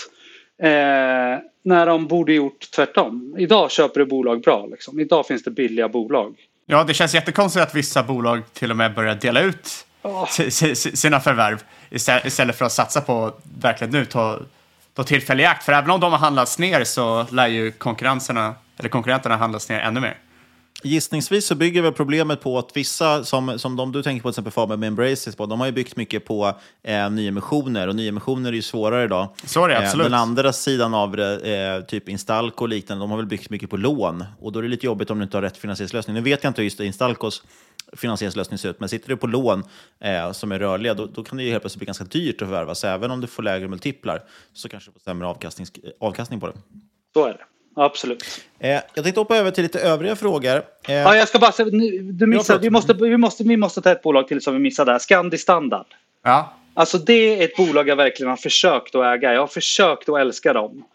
[0.61, 3.35] Eh, när de borde gjort tvärtom.
[3.37, 4.65] Idag köper du bolag bra.
[4.65, 4.99] Liksom.
[4.99, 6.35] Idag finns det billiga bolag.
[6.65, 10.27] Ja, det känns jättekonstigt att vissa bolag till och med börjar dela ut oh.
[10.27, 11.63] sina förvärv
[12.25, 14.39] istället för att satsa på verkligen nu ta,
[14.99, 15.63] ta tillfälle i akt.
[15.63, 19.79] För även om de har handlats ner så lär ju konkurrenserna, eller konkurrenterna handlas ner
[19.79, 20.17] ännu mer.
[20.83, 24.33] Gissningsvis så bygger väl problemet på att vissa, som, som de du tänker på till
[24.33, 28.49] exempel Faber med Embraces, på, de har ju byggt mycket på eh, nyemissioner och nyemissioner
[28.49, 29.27] är ju svårare idag.
[29.45, 30.05] Så är det, absolut.
[30.05, 33.49] Eh, den andra sidan av det, eh, typ Instalco och liknande, de har väl byggt
[33.49, 36.13] mycket på lån och då är det lite jobbigt om du inte har rätt finansieringslösning.
[36.13, 37.43] Nu vet jag inte just Instalcos
[37.93, 39.63] finansieringslösning ser ut, men sitter du på lån
[39.99, 42.47] eh, som är rörliga, då, då kan det ju helt plötsligt bli ganska dyrt att
[42.47, 42.75] förvärva.
[42.75, 44.21] Så även om du får lägre multiplar
[44.53, 45.67] så kanske du får sämre avkastning,
[45.99, 46.53] avkastning på det.
[47.13, 47.45] Så är det.
[47.75, 48.23] Absolut.
[48.59, 50.63] Eh, jag tänkte hoppa över till lite övriga frågor.
[50.87, 51.69] Eh, ja, jag ska bara säga,
[52.01, 54.91] du missade, vi, måste, vi, måste, vi måste ta ett bolag till som vi missade
[54.91, 54.99] här.
[54.99, 55.85] Scandi Standard.
[56.23, 56.53] Ja.
[56.73, 59.33] Alltså det är ett bolag jag verkligen har försökt att äga.
[59.33, 60.85] Jag har försökt att älska dem.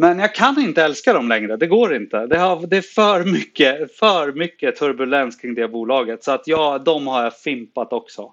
[0.00, 2.26] Men jag kan inte älska dem längre, det går inte.
[2.26, 6.24] Det, har, det är för mycket, för mycket turbulens kring det bolaget.
[6.24, 8.32] Så att ja, de har jag fimpat också.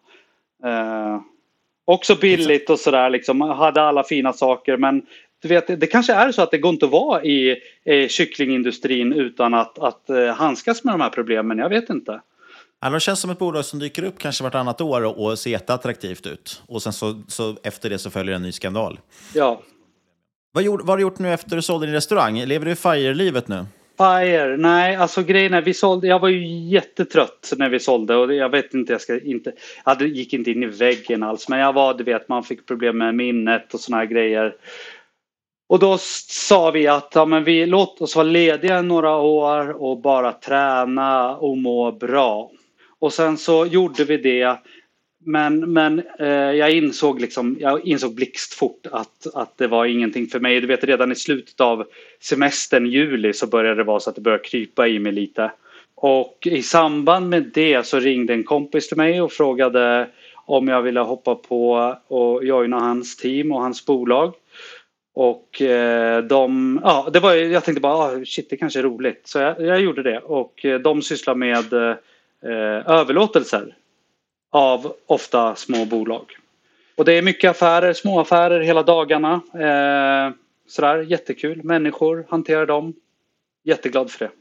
[0.63, 1.21] Eh,
[1.85, 3.41] också billigt och sådär liksom.
[3.41, 5.05] Hade alla fina saker men
[5.41, 9.13] du vet, det kanske är så att det går inte att vara i eh, kycklingindustrin
[9.13, 11.57] utan att, att eh, handskas med de här problemen.
[11.57, 12.21] Jag vet inte.
[12.81, 16.27] Ja, det känns som ett bolag som dyker upp kanske vartannat år och ser jätteattraktivt
[16.27, 16.61] ut.
[16.67, 18.99] Och sen så, så efter det så följer en ny skandal.
[19.33, 19.61] Ja.
[20.57, 22.45] Vad, gjorde, vad har du gjort nu efter du sålde din restaurang?
[22.45, 23.65] Lever du FIRE-livet nu?
[23.97, 24.57] FIRE?
[24.57, 26.07] Nej, alltså grejen är vi sålde.
[26.07, 29.51] Jag var ju jättetrött när vi sålde och jag vet inte, jag ska inte.
[29.85, 32.97] Jag gick inte in i väggen alls, men jag var, du vet, man fick problem
[32.97, 34.55] med minnet och såna här grejer.
[35.69, 35.97] Och då
[36.29, 41.35] sa vi att ja, men vi låt oss vara lediga några år och bara träna
[41.35, 42.51] och må bra.
[42.99, 44.57] Och sen så gjorde vi det.
[45.29, 50.39] Men, men eh, jag insåg liksom, jag insåg blixtfort att, att det var ingenting för
[50.39, 50.61] mig.
[50.61, 51.87] Du vet redan i slutet av
[52.19, 55.51] semestern, juli, så började det vara så att det började krypa i mig lite.
[55.95, 60.07] Och i samband med det så ringde en kompis till mig och frågade
[60.45, 64.33] om jag ville hoppa på och joina hans team och hans bolag.
[65.13, 69.21] Och eh, de, ja, det var, jag tänkte bara, ah, shit det kanske är roligt.
[69.23, 73.73] Så jag, jag gjorde det och eh, de sysslar med eh, överlåtelser
[74.49, 76.37] av ofta små bolag.
[76.95, 79.33] Och det är mycket affärer, små affärer hela dagarna.
[79.53, 80.33] Eh,
[80.67, 81.63] sådär, jättekul.
[81.63, 82.93] Människor hanterar dem.
[83.63, 84.31] Jätteglad för det.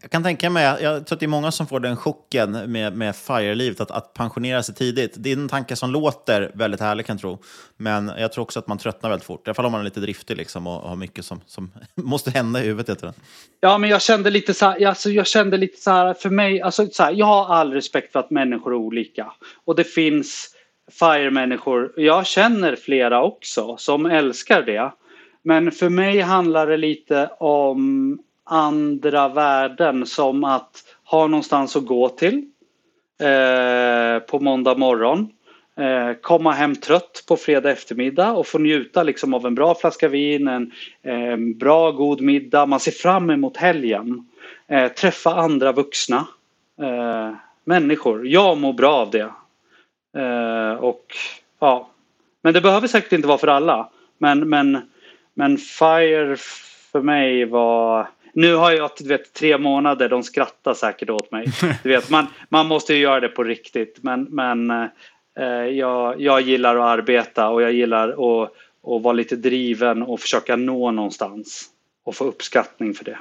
[0.00, 2.96] Jag kan tänka mig, jag tror att det är många som får den chocken med,
[2.96, 5.14] med FIRE-livet, att, att pensionera sig tidigt.
[5.16, 7.38] Det är en tanke som låter väldigt härlig kan jag tro.
[7.76, 9.46] Men jag tror också att man tröttnar väldigt fort.
[9.46, 12.30] I alla fall om man är lite driftig liksom, och har mycket som, som måste
[12.30, 12.88] hända i huvudet.
[12.88, 13.12] Heter det.
[13.60, 16.60] Ja, men jag kände lite så här, alltså, jag kände lite så här, för mig,
[16.60, 19.32] alltså, så här, jag har all respekt för att människor är olika.
[19.64, 20.54] Och det finns
[20.90, 24.92] FIRE-människor, jag känner flera också, som älskar det.
[25.42, 28.18] Men för mig handlar det lite om
[28.50, 32.44] andra värden som att ha någonstans att gå till
[33.20, 35.28] eh, på måndag morgon.
[35.76, 40.08] Eh, komma hem trött på fredag eftermiddag och få njuta liksom av en bra flaska
[40.08, 40.72] vin, en,
[41.02, 42.66] en bra god middag.
[42.66, 44.28] Man ser fram emot helgen.
[44.68, 46.26] Eh, träffa andra vuxna
[46.82, 47.34] eh,
[47.64, 48.26] människor.
[48.26, 49.30] Jag mår bra av det.
[50.22, 51.06] Eh, och
[51.60, 51.90] ja,
[52.42, 53.88] Men det behöver säkert inte vara för alla.
[54.18, 54.90] Men, men,
[55.34, 56.36] men FIRE
[56.92, 61.46] för mig var nu har jag du vet, tre månader, de skrattar säkert åt mig.
[61.82, 63.98] Du vet, man, man måste ju göra det på riktigt.
[64.02, 64.70] Men, men
[65.38, 68.52] eh, jag, jag gillar att arbeta och jag gillar att,
[68.86, 71.70] att vara lite driven och försöka nå någonstans.
[72.04, 73.18] Och få uppskattning för det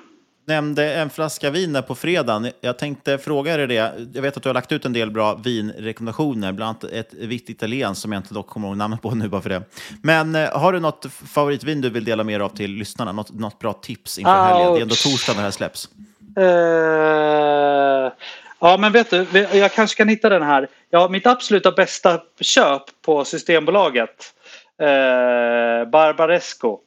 [0.49, 2.51] nämnde en flaska vin där på fredagen.
[2.61, 3.93] Jag tänkte fråga dig det.
[4.13, 7.49] Jag vet att du har lagt ut en del bra vinrekommendationer, bland annat ett vitt
[7.49, 9.63] italienskt som jag inte dock kommer ihåg namnet på nu bara för det.
[10.03, 13.11] Men eh, har du något favoritvin du vill dela med dig av till lyssnarna?
[13.11, 14.73] Något, något bra tips inför helgen?
[14.73, 15.89] Det är ändå torsdag när det här släpps.
[16.37, 18.11] Eh,
[18.59, 20.67] ja, men vet du, jag kanske kan hitta den här.
[20.89, 24.33] Ja, mitt absoluta bästa köp på Systembolaget.
[24.81, 26.79] Eh, Barbaresco.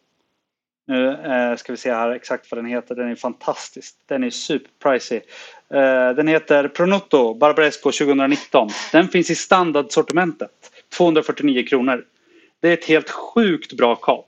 [0.87, 2.95] Nu eh, ska vi se här exakt vad den heter.
[2.95, 3.95] Den är fantastisk.
[4.07, 5.21] Den är superpricey.
[5.75, 8.69] Eh, den heter Pronotto Barbaresco 2019.
[8.93, 10.51] Den finns i standardsortimentet.
[10.97, 12.05] 249 kronor.
[12.61, 14.27] Det är ett helt sjukt bra kap.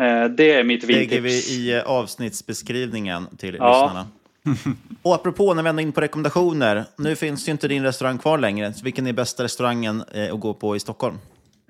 [0.00, 1.10] Eh, det är mitt vintips.
[1.10, 3.82] lägger vi i eh, avsnittsbeskrivningen till Ja.
[3.84, 4.06] lyssnarna.
[5.02, 6.84] Och apropå när vi ändå inne på rekommendationer.
[6.98, 8.72] Nu finns ju inte din restaurang kvar längre.
[8.72, 11.18] Så vilken är bästa restaurangen eh, att gå på i Stockholm?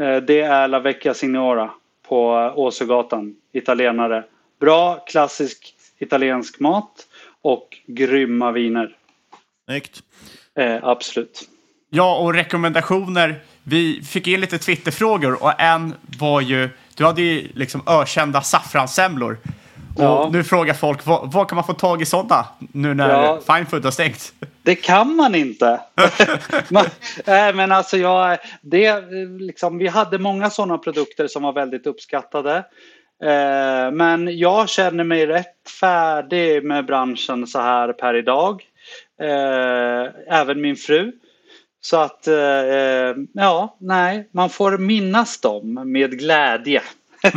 [0.03, 1.71] Eh, Det är La Vecchia Signora
[2.09, 3.35] på Åsögatan.
[3.53, 4.25] Italienare.
[4.61, 7.07] Bra klassisk italiensk mat
[7.43, 8.97] och grymma viner.
[9.69, 10.03] Snyggt.
[10.59, 11.49] Eh, absolut.
[11.91, 13.41] Ja, och rekommendationer.
[13.63, 19.39] Vi fick in lite Twitterfrågor och en var ju, du hade ju liksom ökända saffranssemlor.
[19.99, 20.29] Ja.
[20.33, 23.41] nu frågar folk, vad kan man få tag i sådana nu när Ja.
[23.47, 24.33] Fine Food har stängt?
[24.63, 25.81] Det kan man inte.
[26.69, 26.85] man,
[27.27, 29.01] nej, men alltså jag, det,
[29.41, 32.57] liksom, vi hade många sådana produkter som var väldigt uppskattade.
[33.23, 38.63] Eh, men jag känner mig rätt färdig med branschen så här per idag.
[39.23, 41.13] Eh, även min fru.
[41.81, 42.35] Så att, eh,
[43.33, 46.83] ja, nej, man får minnas dem med glädje.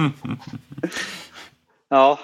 [1.89, 2.19] ja.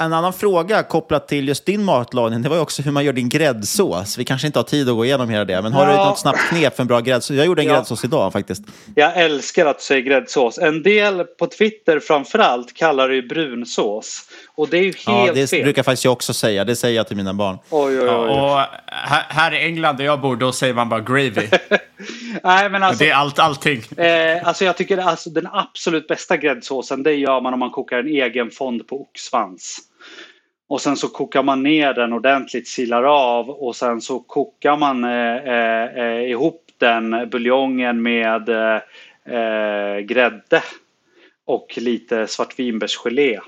[0.00, 3.12] En annan fråga kopplat till just din matlagning, det var ju också hur man gör
[3.12, 4.18] din gräddsås.
[4.18, 6.04] Vi kanske inte har tid att gå igenom hela det, men har du Ja.
[6.04, 7.36] något snabbt knep för en bra gräddsås?
[7.36, 7.74] Jag gjorde en Ja.
[7.74, 8.62] gräddsås idag faktiskt.
[8.94, 10.58] Jag älskar att du säger gräddsås.
[10.58, 14.22] En del på Twitter framförallt kallar det ju brunsås.
[14.54, 15.62] Och det är ju helt Ja, det fel.
[15.62, 16.64] brukar faktiskt jag också säga.
[16.64, 17.58] Det säger jag till mina barn.
[17.70, 18.06] Oj, oj, oj.
[18.08, 18.16] Ja,
[18.66, 21.30] och här, här i England där jag bor, då säger man bara gravy.
[22.42, 23.82] Nej, men alltså, det är allt, allting.
[23.96, 27.98] eh, alltså jag tycker alltså, den absolut bästa gräddsåsen det gör man om man kokar
[27.98, 29.78] en egen fond på oxsvans.
[30.70, 35.04] Och sen så kokar man ner den ordentligt, silar av och sen så kokar man
[35.04, 38.80] eh, eh, eh ihop den buljongen med eh,
[39.36, 40.62] eh, grädde
[41.44, 43.40] och lite svartvinbärsgelé.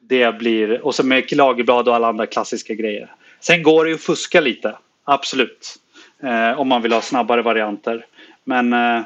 [0.00, 3.14] Det blir, och så med lagerblad och alla andra klassiska grejer.
[3.40, 5.76] Sen går det ju att fuska lite, absolut.
[6.22, 8.06] Eh, om man vill ha snabbare varianter.
[8.44, 9.02] Men, eh,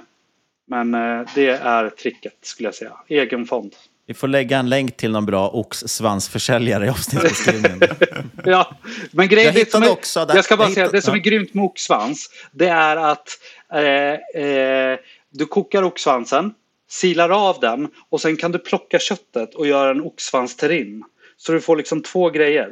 [0.66, 2.92] men eh, det är tricket skulle jag säga.
[3.08, 3.74] Egen fond.
[4.12, 7.80] Vi får lägga en länk till någon bra oxsvansförsäljare i avsnittsbeskrivningen.
[8.44, 8.76] Ja,
[9.12, 11.14] men grejen Jag hittade är, också där- Jag ska bara jag säga, hittade- det som
[11.14, 13.28] är grymt med oxsvans, det är att
[13.72, 14.98] eh, eh,
[15.30, 16.54] du kokar oxsvansen,
[16.90, 21.04] silar av den och sen kan du plocka köttet och göra en oxsvansterrin.
[21.36, 22.68] Så du får liksom två grejer.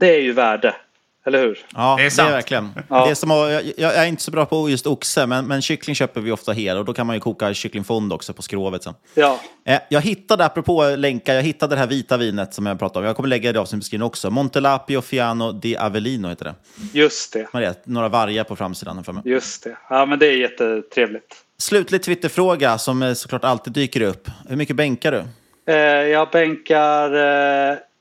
[0.00, 0.74] Det är ju värde,
[1.26, 1.58] eller hur?
[1.74, 2.30] Ja, Det är det är, sant.
[2.30, 2.70] verkligen.
[2.88, 3.04] Ja.
[3.04, 5.94] Det är som jag, jag är inte så bra på just oxe, men, men kyckling
[5.94, 8.94] köper vi ofta hel och då kan man ju koka kycklingfond också på skrovet sen.
[9.14, 12.98] Ja, Eh, jag hittade, apropå länkar, jag hittade det här vita vinet som jag pratade
[12.98, 13.06] om.
[13.06, 14.30] Jag kommer lägga det i avsnittsbeskrivningen också.
[14.30, 16.54] Montelapio Fiano di Avellino heter det.
[16.92, 17.48] just det.
[17.52, 17.74] Det?
[17.86, 19.04] Några vargar på framsidan.
[19.04, 19.22] för mig.
[19.26, 19.76] Just det.
[19.90, 21.34] Ja, men det är jättetrevligt.
[21.58, 24.28] Slutlig Twitterfråga som eh, såklart alltid dyker upp.
[24.48, 25.22] Hur mycket bänkar du?
[25.72, 27.10] Eh, jag bänkar...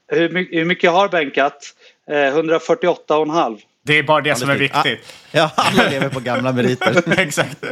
[0.07, 1.57] Hur mycket jag har bänkat?
[2.09, 3.59] Eh, 148,5.
[3.85, 4.75] Det är bara det som är fint.
[4.75, 5.13] viktigt.
[5.31, 7.19] Ja, alla lever på gamla meriter.
[7.19, 7.63] Exakt.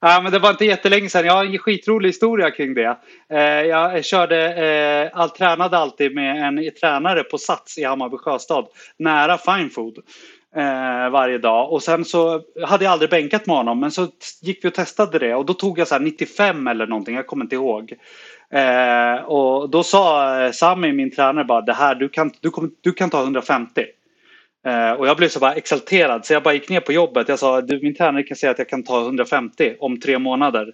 [0.00, 1.26] Ja, men det var inte jättelänge sedan.
[1.26, 2.96] Jag har en skitrolig historia kring det.
[3.30, 8.66] Eh, jag körde, eh, all, tränade alltid med en tränare på Sats i Hammarby Sjöstad.
[8.98, 9.98] Nära Fine Food.
[10.56, 11.72] Eh, varje dag.
[11.72, 13.80] Och sen så hade jag aldrig bänkat med honom.
[13.80, 14.08] Men så
[14.42, 15.34] gick vi och testade det.
[15.34, 17.14] Och då tog jag så här 95 eller någonting.
[17.14, 17.92] Jag kommer inte ihåg.
[18.50, 22.70] Eh, och då sa eh, Sami, min tränare, bara det här, du kan, du kommer,
[22.80, 23.84] du kan ta 150.
[24.66, 27.28] Eh, och jag blev så bara exalterad så jag bara gick ner på jobbet.
[27.28, 30.72] Jag sa du min tränare kan säga att jag kan ta 150 om tre månader.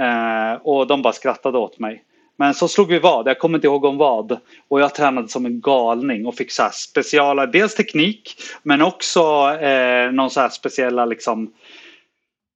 [0.00, 2.04] Eh, och de bara skrattade åt mig.
[2.38, 4.38] Men så slog vi vad, jag kommer inte ihåg om vad.
[4.68, 9.20] Och jag tränade som en galning och fick så här speciala, dels teknik men också
[9.60, 11.52] eh, någon så här speciella liksom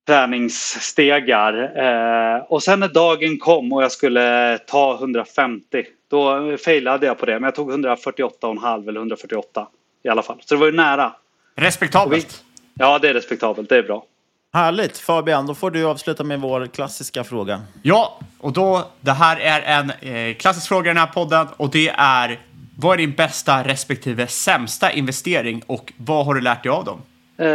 [0.07, 1.55] träningsstegar.
[1.85, 7.27] Eh, och sen när dagen kom och jag skulle ta 150 då failade jag på
[7.27, 7.33] det.
[7.33, 9.69] Men jag tog 148,5 eller 148
[10.05, 10.39] i alla fall.
[10.45, 11.13] Så det var ju nära.
[11.57, 12.45] Respektabelt.
[12.75, 13.69] Ja, det är respektabelt.
[13.69, 14.05] Det är bra.
[14.53, 14.99] Härligt.
[14.99, 17.63] Fabian, då får du avsluta med vår klassiska fråga.
[17.83, 21.71] Ja, och då, det här är en eh, klassisk fråga i den här podden och
[21.71, 22.41] det är
[22.79, 27.03] vad är din bästa respektive sämsta investering och vad har du lärt dig av dem?
[27.39, 27.47] Eh,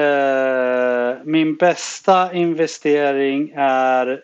[1.24, 4.24] min bästa investering är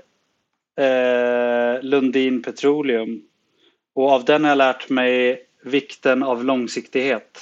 [0.77, 3.21] eh, Lundin Petroleum.
[3.95, 7.39] Och av den har jag lärt mig vikten av långsiktighet.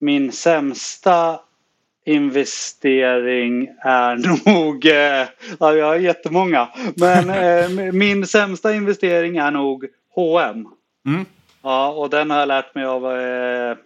[0.00, 1.40] Min sämsta
[2.04, 4.16] investering är
[4.54, 5.28] nog, eh,
[5.58, 10.68] ja jag har jättemånga, men eh, min sämsta investering är nog H&M.
[11.06, 11.26] Mm.
[11.62, 13.76] Ja, och den har jag lärt mig av eh,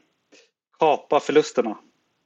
[0.78, 1.76] kapa förlusterna.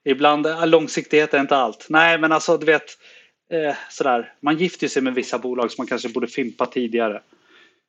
[0.05, 1.87] Ibland, eh, långsiktighet är inte allt.
[1.89, 2.85] Nej, men alltså du vet,
[3.53, 4.33] eh, sådär.
[4.43, 7.21] Man gifter sig med vissa bolag som man kanske borde fimpa tidigare.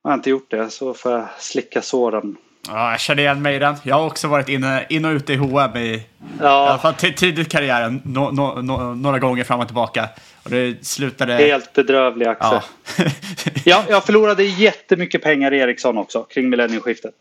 [0.04, 2.38] Jag har inte gjort det, så får jag slicka såren.
[2.68, 3.76] Ja, jag känner igen mig i den.
[3.84, 6.04] Jag har också varit inne, in och ute i H&M i,
[6.40, 6.66] Ja.
[6.66, 8.02] i alla fall tidigt i karriären.
[8.06, 10.10] No, no, no, några gånger fram och tillbaka.
[10.44, 11.34] Och det slutade...
[11.34, 12.62] Helt bedrövlig aktie.
[12.98, 13.06] Ja.
[13.66, 17.14] jag, jag förlorade jättemycket pengar i Ericsson också kring millennieskiftet.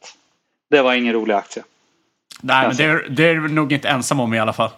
[0.71, 1.63] Det var ingen rolig aktie.
[2.45, 4.71] Nej, men det är, det är nog inte ensam om i alla fall.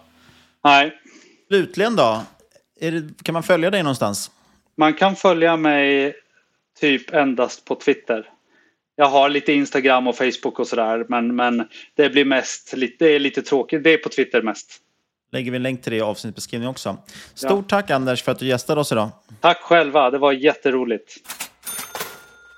[0.63, 0.93] Nej.
[1.47, 2.23] Slutligen då,
[2.79, 4.31] är det, kan man följa dig någonstans?
[4.77, 6.13] Man kan följa mig
[6.79, 8.29] typ endast på Twitter.
[8.95, 13.11] Jag har lite Instagram och Facebook och sådär men, men det blir mest lite, det
[13.11, 13.83] är lite tråkigt.
[13.83, 14.81] Det är på Twitter mest.
[15.31, 16.97] Lägger vi en länk till det i avsnittbeskrivningen också.
[17.33, 19.09] Stort tack Anders för att du gästade oss idag.
[19.41, 21.13] Tack själva, det var jätteroligt.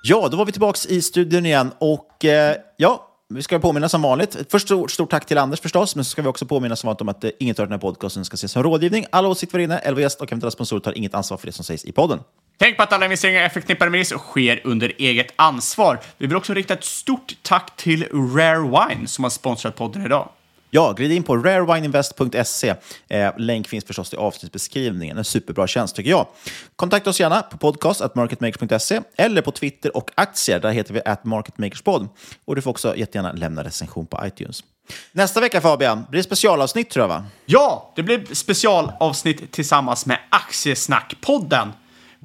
[0.04, 4.02] Ja, då var vi tillbaka i studion igen och eh, ja, vi ska påminna som
[4.02, 4.38] vanligt.
[4.50, 7.02] Först stort, stort tack till Anders förstås, men så ska vi också påminna som vanligt
[7.02, 9.06] om att inget av den här podcasten ska ses som rådgivning.
[9.10, 11.66] Alla åsikter var inne, Elva gäst och eventuella sponsorer tar inget ansvar för det som
[11.66, 12.20] sägs i podden.
[12.58, 16.00] Tänk på att alla investeringar är förknippade med risk och sker under eget ansvar.
[16.18, 20.30] Vi vill också rikta ett stort tack till Rare Wine som har sponsrat podden idag.
[20.78, 22.76] Ja, glid in på rarewineinvest.se.
[23.08, 25.18] Eh, länk finns förstås i avsnittsbeskrivningen.
[25.18, 26.28] En superbra tjänst tycker jag.
[26.76, 30.60] Kontakta oss gärna på podcast.marketmakers.se eller på Twitter och aktier.
[30.60, 32.10] Där heter vi at marketmakerspod.
[32.46, 34.64] Och du får också jättegärna lämna recension på iTunes.
[35.12, 37.26] Nästa vecka Fabian, blir det specialavsnitt tror jag va?
[37.46, 41.72] Ja, det blir specialavsnitt tillsammans med Aktiesnackpodden.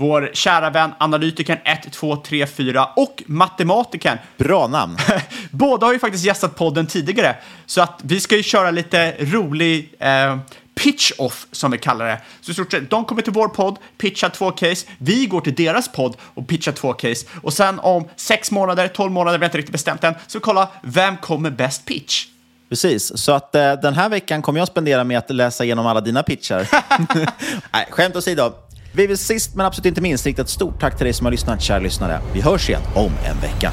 [0.02, 4.18] Vår kära vän analytikern 1, 2, 3, 4 och matematikern.
[4.36, 4.96] Bra namn.
[5.50, 7.36] Båda har ju faktiskt gästat podden tidigare,
[7.66, 10.38] så att vi ska ju köra lite rolig eh,
[10.74, 12.20] pitch-off som vi kallar det.
[12.40, 15.54] Så i stort sett, de kommer till vår podd, pitchar två case, vi går till
[15.54, 19.48] deras podd och pitchar två case och sen om sex månader, tolv månader, vi har
[19.48, 22.26] inte riktigt bestämt än, så kolla vem kommer bäst pitch.
[22.68, 26.00] Precis, så att eh, den här veckan kommer jag spendera med att läsa igenom alla
[26.00, 26.68] dina pitchar.
[27.72, 28.52] Nej, skämt åsido.
[28.94, 31.30] Vi vill sist men absolut inte minst rikta ett stort tack till dig som har
[31.30, 32.20] lyssnat, kära lyssnare.
[32.32, 33.72] Vi hörs igen om en vecka.